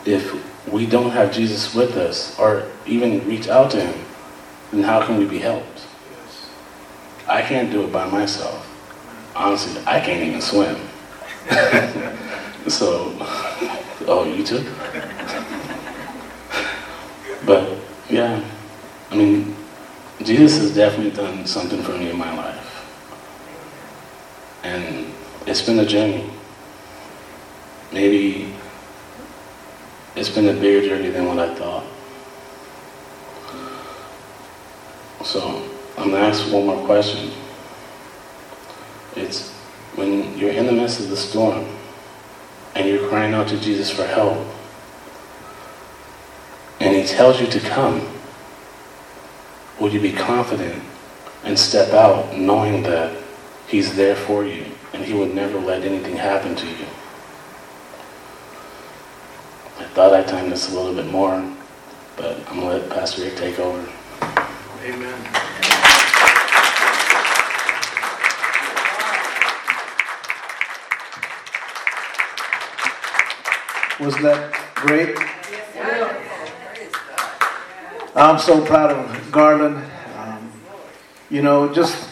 If 0.06 0.39
we 0.72 0.86
don't 0.86 1.10
have 1.10 1.32
Jesus 1.32 1.74
with 1.74 1.96
us 1.96 2.38
or 2.38 2.64
even 2.86 3.26
reach 3.26 3.48
out 3.48 3.70
to 3.72 3.80
him, 3.80 4.06
then 4.72 4.82
how 4.82 5.04
can 5.04 5.18
we 5.18 5.26
be 5.26 5.38
helped? 5.38 5.86
I 7.26 7.42
can't 7.42 7.70
do 7.70 7.84
it 7.84 7.92
by 7.92 8.08
myself. 8.08 8.66
Honestly, 9.34 9.82
I 9.86 10.00
can't 10.00 10.22
even 10.22 10.40
swim. 10.40 10.76
so, 12.68 13.14
oh, 14.06 14.24
you 14.24 14.44
too? 14.44 14.62
but, 17.46 17.76
yeah, 18.08 18.44
I 19.10 19.16
mean, 19.16 19.56
Jesus 20.22 20.60
has 20.60 20.74
definitely 20.74 21.12
done 21.12 21.46
something 21.46 21.82
for 21.82 21.92
me 21.92 22.10
in 22.10 22.18
my 22.18 22.34
life. 22.36 22.66
And 24.62 25.06
it's 25.46 25.62
been 25.62 25.78
a 25.78 25.86
journey. 25.86 26.28
Maybe 27.92 28.29
it's 30.20 30.28
been 30.28 30.48
a 30.48 30.52
bigger 30.52 30.86
journey 30.86 31.08
than 31.08 31.24
what 31.24 31.38
I 31.38 31.54
thought. 31.54 31.86
So 35.24 35.66
I'm 35.96 36.10
gonna 36.10 36.26
ask 36.26 36.52
one 36.52 36.66
more 36.66 36.84
question. 36.84 37.30
It's 39.16 39.50
when 39.96 40.36
you're 40.36 40.52
in 40.52 40.66
the 40.66 40.72
midst 40.72 41.00
of 41.00 41.08
the 41.08 41.16
storm 41.16 41.66
and 42.74 42.86
you're 42.86 43.08
crying 43.08 43.32
out 43.32 43.48
to 43.48 43.58
Jesus 43.58 43.90
for 43.90 44.04
help, 44.04 44.46
and 46.80 46.94
he 46.94 47.04
tells 47.04 47.40
you 47.40 47.46
to 47.46 47.60
come, 47.60 48.06
Will 49.80 49.90
you 49.90 50.00
be 50.00 50.12
confident 50.12 50.82
and 51.44 51.58
step 51.58 51.94
out 51.94 52.36
knowing 52.36 52.82
that 52.82 53.16
He's 53.66 53.96
there 53.96 54.14
for 54.14 54.44
you 54.44 54.66
and 54.92 55.02
He 55.02 55.14
would 55.14 55.34
never 55.34 55.58
let 55.58 55.82
anything 55.82 56.16
happen 56.16 56.54
to 56.54 56.66
you? 56.66 56.86
I 60.00 60.08
thought 60.08 60.18
I 60.18 60.22
timed 60.22 60.50
this 60.50 60.72
a 60.72 60.74
little 60.74 60.94
bit 60.94 61.12
more, 61.12 61.54
but 62.16 62.38
I'm 62.48 62.58
going 62.58 62.60
to 62.60 62.86
let 62.86 62.88
Pastor 62.88 63.22
Rick 63.22 63.36
take 63.36 63.58
over. 63.58 63.80
Amen. 64.82 65.20
Was 74.00 74.16
that 74.22 74.72
great? 74.74 75.18
I'm 78.16 78.38
so 78.38 78.64
proud 78.64 78.92
of 78.92 79.30
Garland. 79.30 79.84
Um, 80.16 80.50
you 81.28 81.42
know, 81.42 81.70
just 81.74 82.09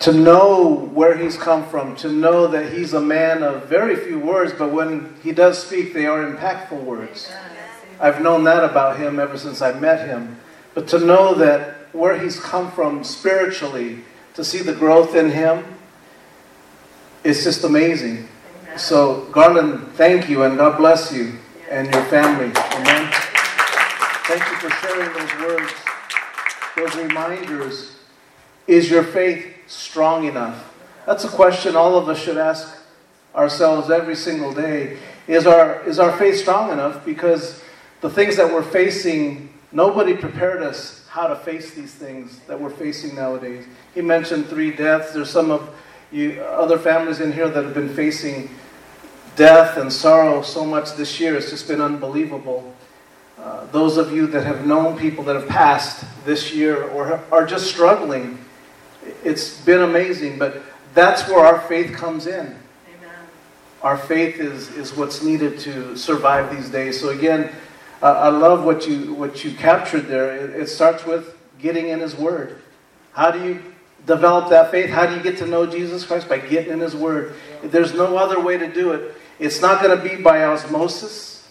to 0.00 0.12
know 0.12 0.88
where 0.92 1.16
he's 1.16 1.36
come 1.36 1.68
from, 1.68 1.96
to 1.96 2.12
know 2.12 2.46
that 2.46 2.72
he's 2.72 2.94
a 2.94 3.00
man 3.00 3.42
of 3.42 3.66
very 3.66 3.96
few 3.96 4.18
words, 4.18 4.52
but 4.56 4.72
when 4.72 5.14
he 5.22 5.32
does 5.32 5.60
speak, 5.64 5.92
they 5.92 6.06
are 6.06 6.24
impactful 6.24 6.82
words. 6.84 7.32
I've 8.00 8.22
known 8.22 8.44
that 8.44 8.62
about 8.62 8.98
him 8.98 9.18
ever 9.18 9.36
since 9.36 9.60
I 9.60 9.72
met 9.72 10.06
him. 10.06 10.38
But 10.74 10.86
to 10.88 11.00
know 11.00 11.34
that 11.34 11.88
where 11.92 12.18
he's 12.20 12.38
come 12.38 12.70
from 12.70 13.02
spiritually, 13.02 14.04
to 14.34 14.44
see 14.44 14.58
the 14.58 14.74
growth 14.74 15.16
in 15.16 15.32
him, 15.32 15.64
it's 17.24 17.42
just 17.42 17.64
amazing. 17.64 18.28
So, 18.76 19.24
Garland, 19.32 19.88
thank 19.94 20.28
you 20.28 20.44
and 20.44 20.56
God 20.56 20.76
bless 20.78 21.12
you 21.12 21.38
and 21.68 21.92
your 21.92 22.04
family. 22.04 22.52
Amen. 22.54 23.12
Thank 24.28 24.42
you 24.48 24.56
for 24.58 24.70
sharing 24.76 25.12
those 25.12 25.34
words, 25.40 25.72
those 26.76 26.96
reminders. 26.96 27.96
Is 28.68 28.90
your 28.90 29.02
faith 29.02 29.57
strong 29.68 30.24
enough? 30.24 30.74
That's 31.06 31.24
a 31.24 31.28
question 31.28 31.76
all 31.76 31.96
of 31.96 32.08
us 32.08 32.18
should 32.18 32.36
ask 32.36 32.76
ourselves 33.34 33.90
every 33.90 34.16
single 34.16 34.52
day. 34.52 34.98
Is 35.26 35.46
our, 35.46 35.82
is 35.86 35.98
our 35.98 36.16
faith 36.18 36.36
strong 36.36 36.72
enough? 36.72 37.04
Because 37.04 37.62
the 38.00 38.10
things 38.10 38.36
that 38.36 38.52
we're 38.52 38.62
facing, 38.62 39.52
nobody 39.72 40.14
prepared 40.14 40.62
us 40.62 41.06
how 41.08 41.26
to 41.26 41.36
face 41.36 41.72
these 41.72 41.94
things 41.94 42.40
that 42.46 42.60
we're 42.60 42.70
facing 42.70 43.14
nowadays. 43.14 43.64
He 43.94 44.02
mentioned 44.02 44.46
three 44.46 44.70
deaths. 44.70 45.12
There's 45.12 45.30
some 45.30 45.50
of 45.50 45.74
you 46.10 46.40
other 46.42 46.78
families 46.78 47.20
in 47.20 47.32
here 47.32 47.48
that 47.48 47.64
have 47.64 47.74
been 47.74 47.88
facing 47.94 48.50
death 49.36 49.76
and 49.76 49.92
sorrow 49.92 50.42
so 50.42 50.64
much 50.64 50.94
this 50.94 51.20
year. 51.20 51.36
It's 51.36 51.50
just 51.50 51.68
been 51.68 51.80
unbelievable. 51.80 52.74
Uh, 53.38 53.66
those 53.66 53.96
of 53.96 54.12
you 54.12 54.26
that 54.26 54.44
have 54.44 54.66
known 54.66 54.98
people 54.98 55.22
that 55.24 55.36
have 55.36 55.48
passed 55.48 56.04
this 56.24 56.52
year 56.52 56.84
or 56.88 57.22
are 57.30 57.46
just 57.46 57.70
struggling, 57.70 58.38
it's 59.24 59.60
been 59.60 59.80
amazing. 59.82 60.38
But 60.38 60.62
that's 60.94 61.28
where 61.28 61.44
our 61.44 61.60
faith 61.62 61.92
comes 61.92 62.26
in. 62.26 62.46
Amen. 62.46 62.56
Our 63.82 63.96
faith 63.96 64.40
is, 64.40 64.70
is 64.74 64.96
what's 64.96 65.22
needed 65.22 65.58
to 65.60 65.96
survive 65.96 66.54
these 66.54 66.70
days. 66.70 67.00
So 67.00 67.10
again, 67.10 67.52
uh, 68.02 68.12
I 68.12 68.28
love 68.28 68.64
what 68.64 68.86
you 68.86 69.14
what 69.14 69.44
you 69.44 69.52
captured 69.52 70.02
there. 70.02 70.36
It, 70.36 70.50
it 70.50 70.66
starts 70.68 71.04
with 71.04 71.36
getting 71.58 71.88
in 71.88 72.00
His 72.00 72.16
Word. 72.16 72.60
How 73.12 73.30
do 73.30 73.42
you 73.44 73.62
develop 74.06 74.50
that 74.50 74.70
faith? 74.70 74.90
How 74.90 75.06
do 75.06 75.16
you 75.16 75.22
get 75.22 75.38
to 75.38 75.46
know 75.46 75.66
Jesus 75.66 76.06
Christ? 76.06 76.28
By 76.28 76.38
getting 76.38 76.74
in 76.74 76.80
His 76.80 76.94
Word. 76.94 77.34
There's 77.62 77.94
no 77.94 78.16
other 78.16 78.40
way 78.40 78.56
to 78.56 78.72
do 78.72 78.92
it. 78.92 79.14
It's 79.38 79.60
not 79.60 79.82
going 79.82 79.96
to 79.96 80.02
be 80.02 80.20
by 80.22 80.44
osmosis. 80.44 81.48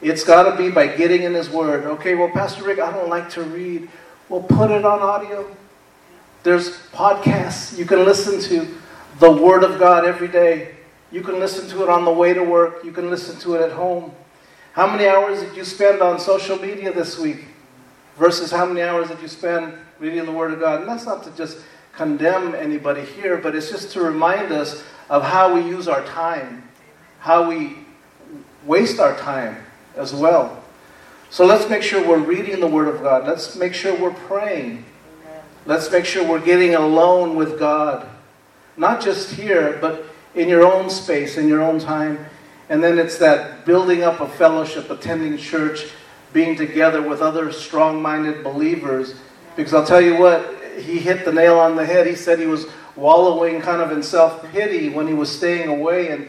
It's 0.00 0.24
got 0.24 0.50
to 0.50 0.56
be 0.56 0.68
by 0.68 0.88
getting 0.88 1.22
in 1.22 1.34
His 1.34 1.48
Word. 1.48 1.84
Okay, 1.84 2.14
well, 2.16 2.28
Pastor 2.28 2.64
Rick, 2.64 2.80
I 2.80 2.90
don't 2.90 3.08
like 3.08 3.30
to 3.30 3.42
read. 3.42 3.88
Well, 4.28 4.42
put 4.42 4.70
it 4.70 4.84
on 4.84 5.00
audio. 5.00 5.56
There's 6.42 6.78
podcasts 6.88 7.76
you 7.78 7.84
can 7.84 8.04
listen 8.04 8.40
to. 8.40 8.66
The 9.18 9.30
Word 9.30 9.62
of 9.62 9.78
God 9.78 10.04
every 10.04 10.28
day. 10.28 10.74
You 11.12 11.20
can 11.20 11.38
listen 11.38 11.68
to 11.68 11.82
it 11.82 11.88
on 11.88 12.04
the 12.04 12.12
way 12.12 12.34
to 12.34 12.42
work. 12.42 12.84
You 12.84 12.92
can 12.92 13.10
listen 13.10 13.38
to 13.40 13.54
it 13.54 13.62
at 13.62 13.72
home. 13.72 14.12
How 14.72 14.90
many 14.90 15.06
hours 15.06 15.40
did 15.40 15.54
you 15.54 15.64
spend 15.64 16.00
on 16.00 16.18
social 16.18 16.58
media 16.58 16.92
this 16.92 17.18
week 17.18 17.44
versus 18.16 18.50
how 18.50 18.64
many 18.64 18.80
hours 18.80 19.08
did 19.08 19.20
you 19.20 19.28
spend 19.28 19.74
reading 19.98 20.24
the 20.24 20.32
Word 20.32 20.52
of 20.52 20.60
God? 20.60 20.80
And 20.80 20.88
that's 20.88 21.04
not 21.04 21.22
to 21.24 21.30
just 21.36 21.58
condemn 21.92 22.54
anybody 22.54 23.02
here, 23.02 23.36
but 23.36 23.54
it's 23.54 23.70
just 23.70 23.92
to 23.92 24.00
remind 24.00 24.50
us 24.50 24.82
of 25.10 25.22
how 25.22 25.54
we 25.54 25.60
use 25.60 25.88
our 25.88 26.02
time, 26.06 26.66
how 27.18 27.48
we 27.48 27.76
waste 28.64 28.98
our 28.98 29.16
time 29.18 29.62
as 29.96 30.14
well. 30.14 30.62
So 31.28 31.44
let's 31.44 31.68
make 31.68 31.82
sure 31.82 32.06
we're 32.06 32.18
reading 32.18 32.60
the 32.60 32.66
Word 32.66 32.88
of 32.88 33.02
God. 33.02 33.26
Let's 33.26 33.56
make 33.56 33.74
sure 33.74 33.94
we're 33.94 34.10
praying. 34.10 34.84
Let's 35.64 35.90
make 35.92 36.04
sure 36.04 36.26
we're 36.26 36.44
getting 36.44 36.74
alone 36.74 37.36
with 37.36 37.58
God. 37.58 38.08
Not 38.76 39.00
just 39.00 39.34
here, 39.34 39.78
but 39.80 40.04
in 40.34 40.48
your 40.48 40.64
own 40.64 40.90
space, 40.90 41.36
in 41.36 41.46
your 41.46 41.62
own 41.62 41.78
time. 41.78 42.24
And 42.68 42.82
then 42.82 42.98
it's 42.98 43.18
that 43.18 43.64
building 43.64 44.02
up 44.02 44.20
a 44.20 44.28
fellowship, 44.28 44.90
attending 44.90 45.36
church, 45.36 45.86
being 46.32 46.56
together 46.56 47.02
with 47.02 47.20
other 47.20 47.52
strong 47.52 48.02
minded 48.02 48.42
believers. 48.42 49.14
Because 49.54 49.74
I'll 49.74 49.86
tell 49.86 50.00
you 50.00 50.16
what, 50.16 50.58
he 50.78 50.98
hit 50.98 51.24
the 51.24 51.32
nail 51.32 51.58
on 51.58 51.76
the 51.76 51.84
head. 51.84 52.06
He 52.06 52.14
said 52.14 52.38
he 52.38 52.46
was 52.46 52.66
wallowing 52.96 53.60
kind 53.60 53.80
of 53.80 53.92
in 53.92 54.02
self 54.02 54.42
pity 54.50 54.88
when 54.88 55.06
he 55.06 55.14
was 55.14 55.30
staying 55.30 55.68
away. 55.68 56.08
And, 56.08 56.26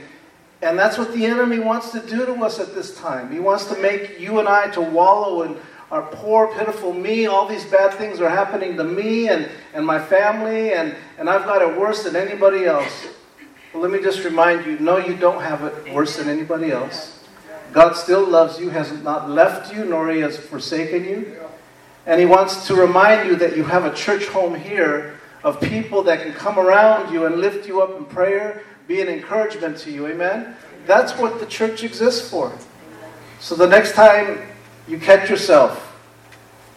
and 0.62 0.78
that's 0.78 0.98
what 0.98 1.12
the 1.14 1.26
enemy 1.26 1.60
wants 1.60 1.92
to 1.92 2.00
do 2.02 2.26
to 2.26 2.34
us 2.44 2.60
at 2.60 2.76
this 2.76 2.98
time. 2.98 3.32
He 3.32 3.40
wants 3.40 3.66
to 3.66 3.82
make 3.82 4.20
you 4.20 4.40
and 4.40 4.48
I 4.48 4.70
to 4.72 4.82
wallow 4.82 5.44
in 5.44 5.58
our 5.94 6.02
poor, 6.02 6.48
pitiful 6.58 6.92
me. 6.92 7.28
All 7.28 7.48
these 7.48 7.66
bad 7.66 7.94
things 7.94 8.20
are 8.20 8.28
happening 8.28 8.76
to 8.78 8.84
me 8.84 9.30
and, 9.30 9.48
and 9.76 9.86
my 9.86 10.04
family, 10.04 10.74
and, 10.74 10.96
and 11.20 11.30
I've 11.30 11.46
got 11.46 11.62
it 11.62 11.80
worse 11.80 12.02
than 12.04 12.16
anybody 12.16 12.66
else. 12.66 13.10
Well, 13.72 13.84
let 13.84 13.92
me 13.92 14.02
just 14.02 14.24
remind 14.24 14.66
you 14.66 14.80
no, 14.80 14.98
you 14.98 15.16
don't 15.16 15.44
have 15.44 15.64
it 15.64 15.94
worse 15.94 16.18
than 16.18 16.30
anybody 16.30 16.72
else. 16.72 17.24
God 17.74 17.94
still 17.94 18.28
loves 18.28 18.60
you, 18.60 18.70
has 18.70 18.92
not 19.04 19.30
left 19.30 19.72
you, 19.72 19.86
nor 19.86 20.12
He 20.12 20.22
has 20.22 20.36
forsaken 20.36 21.06
you. 21.06 21.38
And 22.08 22.20
He 22.20 22.26
wants 22.26 22.66
to 22.66 22.76
remind 22.76 23.30
you 23.30 23.36
that 23.36 23.56
you 23.56 23.64
have 23.64 23.86
a 23.86 23.94
church 23.94 24.26
home 24.26 24.56
here 24.56 25.20
of 25.44 25.62
people 25.62 26.02
that 26.04 26.24
can 26.24 26.34
come 26.34 26.58
around 26.58 27.14
you 27.14 27.28
and 27.28 27.36
lift 27.36 27.68
you 27.68 27.84
up 27.84 27.96
in 27.96 28.06
prayer, 28.06 28.64
be 28.88 29.00
an 29.02 29.10
encouragement 29.10 29.78
to 29.80 29.92
you. 29.92 30.08
Amen? 30.08 30.56
That's 30.88 31.16
what 31.20 31.40
the 31.40 31.46
church 31.46 31.84
exists 31.84 32.28
for. 32.28 32.52
So 33.40 33.54
the 33.54 33.68
next 33.68 33.94
time 33.94 34.42
you 34.88 35.00
catch 35.00 35.30
yourself 35.30 35.90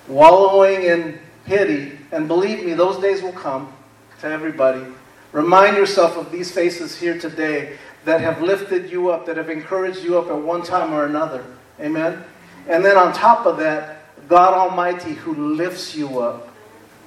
wallowing 0.09 0.83
in 0.83 1.19
pity, 1.45 1.99
and 2.13 2.29
believe 2.29 2.65
me, 2.65 2.75
those 2.75 3.01
days 3.01 3.23
will 3.23 3.33
come 3.33 3.73
to 4.21 4.29
everybody. 4.29 4.85
Remind 5.33 5.77
yourself 5.77 6.17
of 6.17 6.31
these 6.31 6.51
faces 6.51 6.97
here 6.97 7.19
today 7.19 7.77
that 8.05 8.21
have 8.21 8.41
lifted 8.41 8.91
you 8.91 9.11
up, 9.11 9.27
that 9.27 9.37
have 9.37 9.51
encouraged 9.51 10.03
you 10.03 10.19
up 10.19 10.29
at 10.29 10.37
one 10.37 10.63
time 10.63 10.93
or 10.93 11.07
another. 11.07 11.45
Amen? 11.81 12.25
And 12.69 12.85
then 12.85 12.97
on 12.97 13.13
top 13.13 13.47
of 13.47 13.59
that, 13.59 14.29
God 14.29 14.55
Almighty 14.55 15.13
who 15.13 15.55
lifts 15.55 15.95
you 15.95 16.21
up 16.21 16.49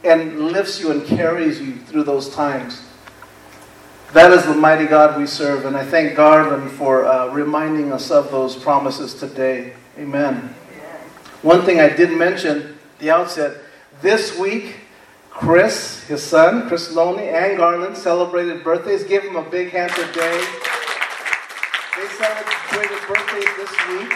and 0.03 0.51
lifts 0.51 0.79
you 0.79 0.91
and 0.91 1.05
carries 1.05 1.59
you 1.59 1.77
through 1.77 2.03
those 2.03 2.29
times. 2.29 2.85
That 4.13 4.31
is 4.31 4.45
the 4.45 4.53
mighty 4.53 4.85
God 4.85 5.19
we 5.19 5.27
serve. 5.27 5.65
And 5.65 5.75
I 5.75 5.85
thank 5.85 6.15
Garland 6.15 6.71
for 6.71 7.05
uh, 7.05 7.27
reminding 7.27 7.91
us 7.91 8.09
of 8.09 8.31
those 8.31 8.55
promises 8.55 9.13
today. 9.13 9.73
Amen. 9.97 10.55
One 11.41 11.62
thing 11.62 11.80
I 11.80 11.88
didn't 11.88 12.17
mention 12.17 12.58
at 12.58 12.99
the 12.99 13.12
outset 13.12 13.62
this 14.02 14.38
week, 14.38 14.75
Chris, 15.30 16.04
his 16.04 16.21
son, 16.21 16.67
Chris 16.67 16.93
Loney, 16.93 17.30
and 17.30 17.56
Garland 17.56 17.95
celebrated 17.95 18.62
birthdays. 18.62 19.06
Give 19.06 19.23
them 19.23 19.38
a 19.38 19.49
big 19.49 19.69
hand 19.69 19.89
today. 19.93 20.45
They 21.95 22.08
celebrated 22.08 23.08
birthdays 23.08 23.56
this 23.56 23.71
week. 23.88 24.12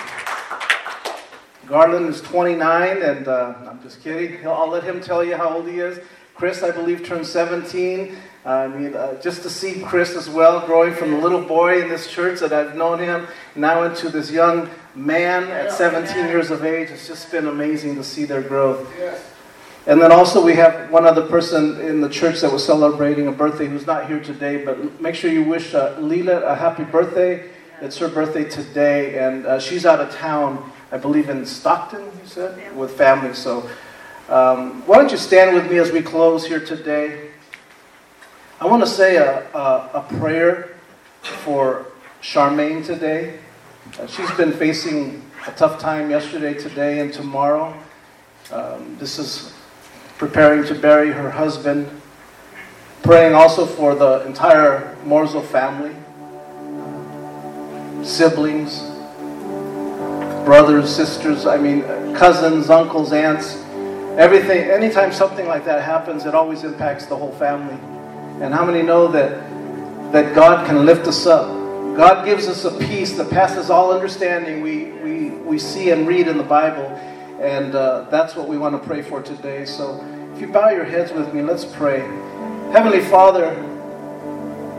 Garland 1.66 2.10
is 2.10 2.20
29, 2.20 3.02
and 3.02 3.28
uh, 3.30 3.54
I'm 3.70 3.82
just 3.82 4.04
kidding. 4.04 4.46
I'll 4.46 4.68
let 4.68 4.84
him 4.84 5.00
tell 5.00 5.24
you 5.24 5.38
how 5.38 5.56
old 5.56 5.70
he 5.70 5.80
is. 5.80 6.00
Chris, 6.36 6.64
I 6.64 6.72
believe, 6.72 7.06
turned 7.06 7.28
17. 7.28 8.16
Uh, 8.46 8.50
I 8.50 8.68
mean, 8.68 8.96
uh, 8.96 9.22
just 9.22 9.44
to 9.44 9.50
see 9.50 9.82
Chris 9.82 10.16
as 10.16 10.30
well, 10.30 10.66
growing 10.66 10.94
from 10.94 11.14
a 11.14 11.20
little 11.20 11.42
boy 11.42 11.82
in 11.82 11.90
this 11.90 12.10
church 12.12 12.40
that 12.40 12.52
I've 12.52 12.76
known 12.76 13.00
him, 13.00 13.28
now 13.56 13.84
into 13.84 14.10
this 14.10 14.32
young 14.32 14.70
man 14.96 15.44
at 15.44 15.72
17 15.72 16.28
years 16.28 16.52
of 16.52 16.66
age, 16.66 16.90
it's 16.90 17.08
just 17.08 17.32
been 17.32 17.48
amazing 17.48 17.96
to 17.96 18.04
see 18.04 18.26
their 18.26 18.42
growth. 18.42 18.92
And 19.86 20.02
then 20.02 20.12
also 20.12 20.44
we 20.44 20.56
have 20.56 20.90
one 20.92 21.06
other 21.06 21.22
person 21.28 21.80
in 21.82 22.02
the 22.02 22.10
church 22.10 22.42
that 22.42 22.52
was 22.52 22.66
celebrating 22.66 23.28
a 23.28 23.32
birthday 23.32 23.68
who's 23.68 23.86
not 23.86 24.08
here 24.08 24.20
today, 24.20 24.64
but 24.64 25.02
make 25.02 25.14
sure 25.14 25.32
you 25.32 25.44
wish 25.44 25.74
uh, 25.74 25.96
Leela 25.98 26.42
a 26.44 26.56
happy 26.56 26.84
birthday. 26.84 27.50
It's 27.82 27.98
her 27.98 28.08
birthday 28.08 28.46
today, 28.46 29.20
and 29.20 29.46
uh, 29.46 29.60
she's 29.60 29.86
out 29.86 30.00
of 30.00 30.10
town, 30.16 30.72
I 30.92 30.98
believe 30.98 31.30
in 31.30 31.46
Stockton, 31.46 32.02
you 32.02 32.26
said, 32.26 32.76
with 32.78 32.92
family. 32.92 33.34
So 33.34 33.70
um, 34.34 34.82
why 34.88 34.98
don't 34.98 35.12
you 35.12 35.18
stand 35.18 35.56
with 35.56 35.70
me 35.70 35.78
as 35.78 35.92
we 35.92 36.02
close 36.02 36.44
here 36.44 36.60
today? 36.60 37.30
I 38.60 38.66
want 38.66 38.82
to 38.82 38.90
say 38.90 39.18
a, 39.18 39.48
a, 39.54 39.92
a 39.94 40.06
prayer 40.18 40.76
for 41.22 41.86
Charmaine 42.20 42.84
today. 42.84 43.38
Uh, 44.00 44.08
she's 44.08 44.32
been 44.32 44.52
facing 44.52 45.22
a 45.46 45.52
tough 45.52 45.80
time 45.80 46.10
yesterday, 46.10 46.56
today, 46.56 47.00
and 47.00 47.14
tomorrow. 47.14 47.78
Um, 48.52 48.98
this 48.98 49.20
is 49.20 49.54
preparing 50.18 50.64
to 50.66 50.74
bury 50.74 51.12
her 51.12 51.30
husband. 51.30 51.88
Praying 53.04 53.36
also 53.36 53.68
for 53.68 53.94
the 53.94 54.26
entire 54.26 54.96
Morzo 55.06 55.46
family, 55.46 55.94
siblings, 58.04 58.80
brothers, 60.44 60.90
sisters, 60.90 61.46
I 61.46 61.58
mean, 61.58 61.84
cousins, 62.16 62.72
uncles, 62.72 63.14
aunts, 63.14 63.63
everything. 64.18 64.70
Anytime 64.70 65.12
something 65.12 65.48
like 65.48 65.66
that 65.66 65.82
happens, 65.82 66.26
it 66.26 66.36
always 66.36 66.64
impacts 66.64 67.06
the 67.06 67.16
whole 67.16 67.32
family. 67.34 67.78
And 68.44 68.54
how 68.54 68.66
many 68.66 68.82
know 68.82 69.08
that, 69.10 70.12
that 70.12 70.36
God 70.36 70.66
can 70.68 70.86
lift 70.86 71.08
us 71.08 71.26
up? 71.26 71.48
God 71.96 72.26
gives 72.26 72.48
us 72.48 72.66
a 72.66 72.72
peace 72.80 73.14
that 73.18 73.30
passes 73.30 73.70
all 73.70 73.94
understanding 73.94 74.62
we, 74.62 74.86
we, 75.04 75.30
we 75.30 75.60
see 75.60 75.92
and 75.92 76.08
read 76.08 76.28
in 76.28 76.38
the 76.38 76.44
Bible. 76.44 76.86
And 77.40 77.76
uh, 77.76 78.08
that's 78.10 78.36
what 78.36 78.48
we 78.48 78.58
want 78.58 78.80
to 78.80 78.88
pray 78.88 79.02
for 79.02 79.22
today. 79.22 79.66
So 79.66 80.04
if 80.34 80.42
you 80.42 80.48
bow 80.48 80.70
your 80.70 80.86
heads 80.86 81.12
with 81.12 81.34
me, 81.34 81.42
let's 81.42 81.66
pray. 81.66 82.00
Heavenly 82.72 83.02
Father, 83.02 83.54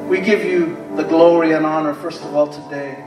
we 0.09 0.21
give 0.21 0.45
you 0.45 0.77
the 0.97 1.05
glory 1.05 1.53
and 1.53 1.65
honor, 1.65 1.95
first 1.95 2.23
of 2.23 2.35
all, 2.35 2.49
today. 2.49 3.05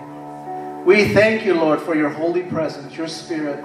We 0.85 1.13
thank 1.13 1.45
you, 1.45 1.53
Lord, 1.53 1.81
for 1.81 1.95
your 1.95 2.09
holy 2.09 2.43
presence, 2.43 2.95
your 2.95 3.09
spirit. 3.09 3.63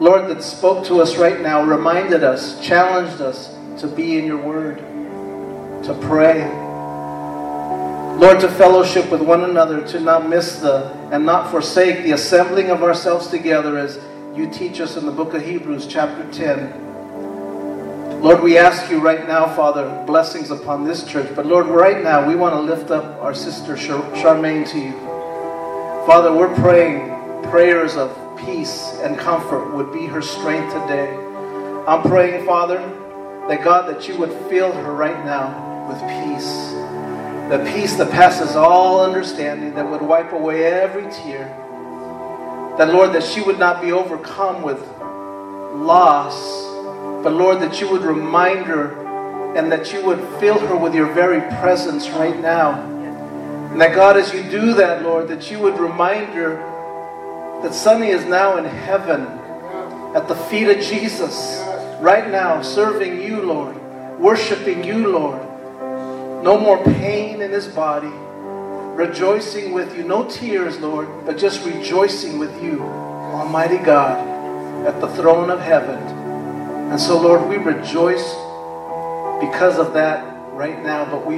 Lord, 0.00 0.28
that 0.28 0.42
spoke 0.42 0.84
to 0.86 1.00
us 1.00 1.16
right 1.16 1.40
now, 1.40 1.64
reminded 1.64 2.22
us, 2.22 2.60
challenged 2.64 3.20
us 3.20 3.54
to 3.80 3.88
be 3.88 4.16
in 4.16 4.26
your 4.26 4.38
word, 4.38 4.78
to 5.84 5.98
pray. 6.02 6.46
Lord, 8.16 8.40
to 8.40 8.48
fellowship 8.48 9.10
with 9.10 9.22
one 9.22 9.44
another, 9.44 9.86
to 9.88 10.00
not 10.00 10.28
miss 10.28 10.60
the 10.60 10.92
and 11.10 11.24
not 11.24 11.50
forsake 11.50 12.04
the 12.04 12.12
assembling 12.12 12.70
of 12.70 12.82
ourselves 12.82 13.28
together 13.28 13.78
as 13.78 13.98
you 14.34 14.48
teach 14.50 14.80
us 14.80 14.96
in 14.96 15.04
the 15.06 15.12
book 15.12 15.34
of 15.34 15.42
Hebrews, 15.44 15.86
chapter 15.86 16.30
10. 16.32 16.88
Lord, 18.22 18.42
we 18.42 18.58
ask 18.58 18.90
you 18.90 19.00
right 19.00 19.26
now, 19.26 19.46
Father, 19.54 20.04
blessings 20.06 20.50
upon 20.50 20.84
this 20.84 21.04
church. 21.04 21.34
But 21.34 21.46
Lord, 21.46 21.66
right 21.66 22.02
now, 22.02 22.26
we 22.26 22.34
want 22.34 22.54
to 22.54 22.60
lift 22.60 22.90
up 22.90 23.20
our 23.22 23.34
sister 23.34 23.76
Char- 23.76 24.02
Charmaine 24.12 24.68
to 24.70 24.78
you. 24.78 24.92
Father, 26.06 26.32
we're 26.32 26.54
praying 26.56 27.08
prayers 27.44 27.96
of 27.96 28.16
peace 28.44 28.92
and 29.02 29.18
comfort 29.18 29.74
would 29.74 29.92
be 29.92 30.06
her 30.06 30.22
strength 30.22 30.72
today. 30.72 31.14
I'm 31.86 32.02
praying, 32.02 32.44
Father, 32.46 32.78
that 33.48 33.62
God, 33.62 33.88
that 33.88 34.08
you 34.08 34.16
would 34.18 34.32
fill 34.50 34.72
her 34.72 34.92
right 34.92 35.24
now 35.24 35.88
with 35.88 36.00
peace. 36.00 36.70
The 37.50 37.64
peace 37.74 37.96
that 37.96 38.10
passes 38.10 38.56
all 38.56 39.04
understanding, 39.04 39.74
that 39.74 39.88
would 39.88 40.02
wipe 40.02 40.32
away 40.32 40.64
every 40.64 41.10
tear. 41.10 41.46
That, 42.78 42.92
Lord, 42.92 43.12
that 43.14 43.22
she 43.22 43.40
would 43.40 43.58
not 43.58 43.80
be 43.80 43.92
overcome 43.92 44.62
with 44.62 44.80
loss 45.74 46.68
but 47.22 47.32
Lord, 47.32 47.60
that 47.60 47.80
you 47.80 47.90
would 47.90 48.02
remind 48.02 48.66
her 48.66 49.54
and 49.56 49.72
that 49.72 49.92
you 49.92 50.04
would 50.04 50.20
fill 50.38 50.58
her 50.60 50.76
with 50.76 50.94
your 50.94 51.12
very 51.12 51.40
presence 51.58 52.08
right 52.10 52.38
now. 52.38 52.80
And 53.72 53.80
that 53.80 53.92
God, 53.94 54.16
as 54.16 54.32
you 54.32 54.44
do 54.44 54.74
that, 54.74 55.02
Lord, 55.02 55.26
that 55.28 55.50
you 55.50 55.58
would 55.58 55.78
remind 55.80 56.32
her 56.34 56.56
that 57.62 57.74
Sonny 57.74 58.08
is 58.08 58.24
now 58.24 58.56
in 58.56 58.64
heaven 58.64 59.22
at 60.14 60.28
the 60.28 60.34
feet 60.34 60.68
of 60.68 60.80
Jesus, 60.80 61.60
right 62.00 62.30
now, 62.30 62.62
serving 62.62 63.20
you, 63.20 63.42
Lord, 63.42 63.76
worshiping 64.18 64.84
you, 64.84 65.08
Lord. 65.08 65.42
No 66.42 66.58
more 66.58 66.82
pain 66.84 67.42
in 67.42 67.50
his 67.50 67.66
body, 67.66 68.12
rejoicing 68.96 69.72
with 69.72 69.96
you. 69.96 70.04
No 70.04 70.24
tears, 70.28 70.78
Lord, 70.78 71.08
but 71.26 71.36
just 71.36 71.64
rejoicing 71.66 72.38
with 72.38 72.62
you, 72.62 72.82
Almighty 72.82 73.78
God, 73.78 74.86
at 74.86 75.00
the 75.00 75.08
throne 75.08 75.50
of 75.50 75.60
heaven. 75.60 75.98
And 76.90 77.00
so, 77.00 77.20
Lord, 77.20 77.48
we 77.48 77.56
rejoice 77.56 78.24
because 79.40 79.78
of 79.78 79.92
that 79.94 80.24
right 80.52 80.82
now, 80.82 81.04
but 81.04 81.26
we 81.26 81.36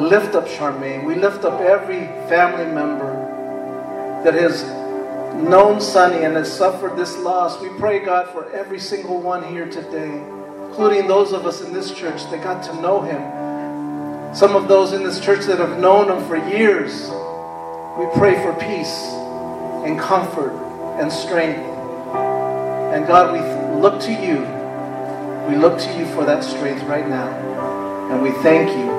lift 0.00 0.34
up 0.34 0.46
Charmaine. 0.46 1.04
We 1.04 1.16
lift 1.16 1.44
up 1.44 1.60
every 1.60 2.06
family 2.28 2.66
member 2.66 4.22
that 4.24 4.34
has 4.34 4.62
known 5.42 5.80
Sonny 5.80 6.24
and 6.24 6.34
has 6.36 6.52
suffered 6.52 6.96
this 6.96 7.16
loss. 7.18 7.60
We 7.60 7.68
pray, 7.78 8.04
God, 8.04 8.30
for 8.30 8.50
every 8.52 8.80
single 8.80 9.20
one 9.20 9.42
here 9.44 9.68
today, 9.70 10.12
including 10.68 11.06
those 11.06 11.32
of 11.32 11.46
us 11.46 11.60
in 11.60 11.72
this 11.72 11.92
church 11.92 12.22
that 12.30 12.42
got 12.42 12.62
to 12.64 12.80
know 12.80 13.00
him. 13.00 14.34
Some 14.34 14.56
of 14.56 14.68
those 14.68 14.92
in 14.92 15.02
this 15.02 15.20
church 15.20 15.46
that 15.46 15.58
have 15.58 15.78
known 15.78 16.10
him 16.10 16.26
for 16.28 16.36
years. 16.36 17.08
We 17.98 18.06
pray 18.18 18.42
for 18.42 18.52
peace 18.54 19.02
and 19.86 19.98
comfort 19.98 20.52
and 21.00 21.12
strength. 21.12 21.60
And 22.94 23.06
God, 23.06 23.32
we 23.32 23.80
look 23.80 24.00
to 24.02 24.12
you 24.12 24.56
we 25.48 25.54
look 25.54 25.78
to 25.78 25.96
you 25.96 26.06
for 26.06 26.24
that 26.24 26.42
strength 26.42 26.82
right 26.88 27.08
now. 27.08 27.28
And 28.10 28.20
we 28.20 28.32
thank 28.42 28.68
you 28.68 28.90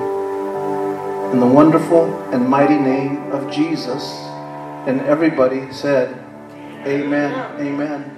in 1.30 1.40
the 1.40 1.46
wonderful 1.46 2.06
and 2.32 2.48
mighty 2.48 2.78
name 2.78 3.30
of 3.32 3.52
Jesus. 3.52 4.02
And 4.86 5.02
everybody 5.02 5.70
said, 5.70 6.24
Amen. 6.86 7.32
Amen. 7.60 8.16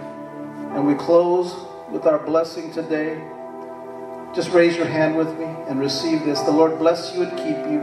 And 0.74 0.86
we 0.86 0.94
close 0.94 1.54
with 1.90 2.06
our 2.06 2.18
blessing 2.18 2.72
today. 2.72 3.20
Just 4.34 4.50
raise 4.50 4.76
your 4.76 4.86
hand 4.86 5.16
with 5.16 5.28
me 5.38 5.46
and 5.68 5.80
receive 5.80 6.24
this. 6.24 6.40
The 6.42 6.52
Lord 6.52 6.78
bless 6.78 7.14
you 7.14 7.22
and 7.22 7.36
keep 7.36 7.56
you. 7.70 7.80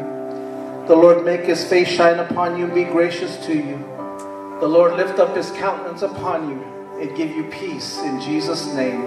The 0.87 0.95
Lord 0.95 1.25
make 1.25 1.41
his 1.41 1.67
face 1.67 1.89
shine 1.89 2.19
upon 2.19 2.57
you 2.57 2.65
and 2.65 2.73
be 2.73 2.85
gracious 2.85 3.45
to 3.45 3.53
you. 3.53 3.77
The 4.61 4.67
Lord 4.67 4.95
lift 4.95 5.19
up 5.19 5.35
his 5.35 5.51
countenance 5.51 6.03
upon 6.03 6.49
you 6.49 6.63
and 7.01 7.15
give 7.17 7.31
you 7.31 7.43
peace 7.45 7.97
in 7.99 8.21
Jesus' 8.21 8.73
name. 8.73 9.01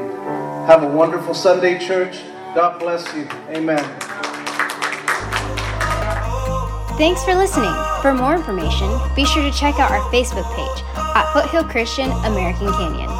Have 0.66 0.82
a 0.82 0.88
wonderful 0.88 1.32
Sunday, 1.34 1.78
church. 1.78 2.20
God 2.54 2.78
bless 2.78 3.06
you. 3.14 3.26
Amen. 3.48 3.82
Thanks 6.98 7.24
for 7.24 7.34
listening. 7.34 7.74
For 8.02 8.12
more 8.12 8.34
information, 8.34 8.90
be 9.16 9.24
sure 9.24 9.42
to 9.42 9.56
check 9.56 9.78
out 9.78 9.90
our 9.90 10.02
Facebook 10.12 10.44
page 10.54 10.99
at 11.14 11.32
Foothill 11.32 11.64
Christian 11.64 12.10
American 12.24 12.72
Canyon. 12.72 13.19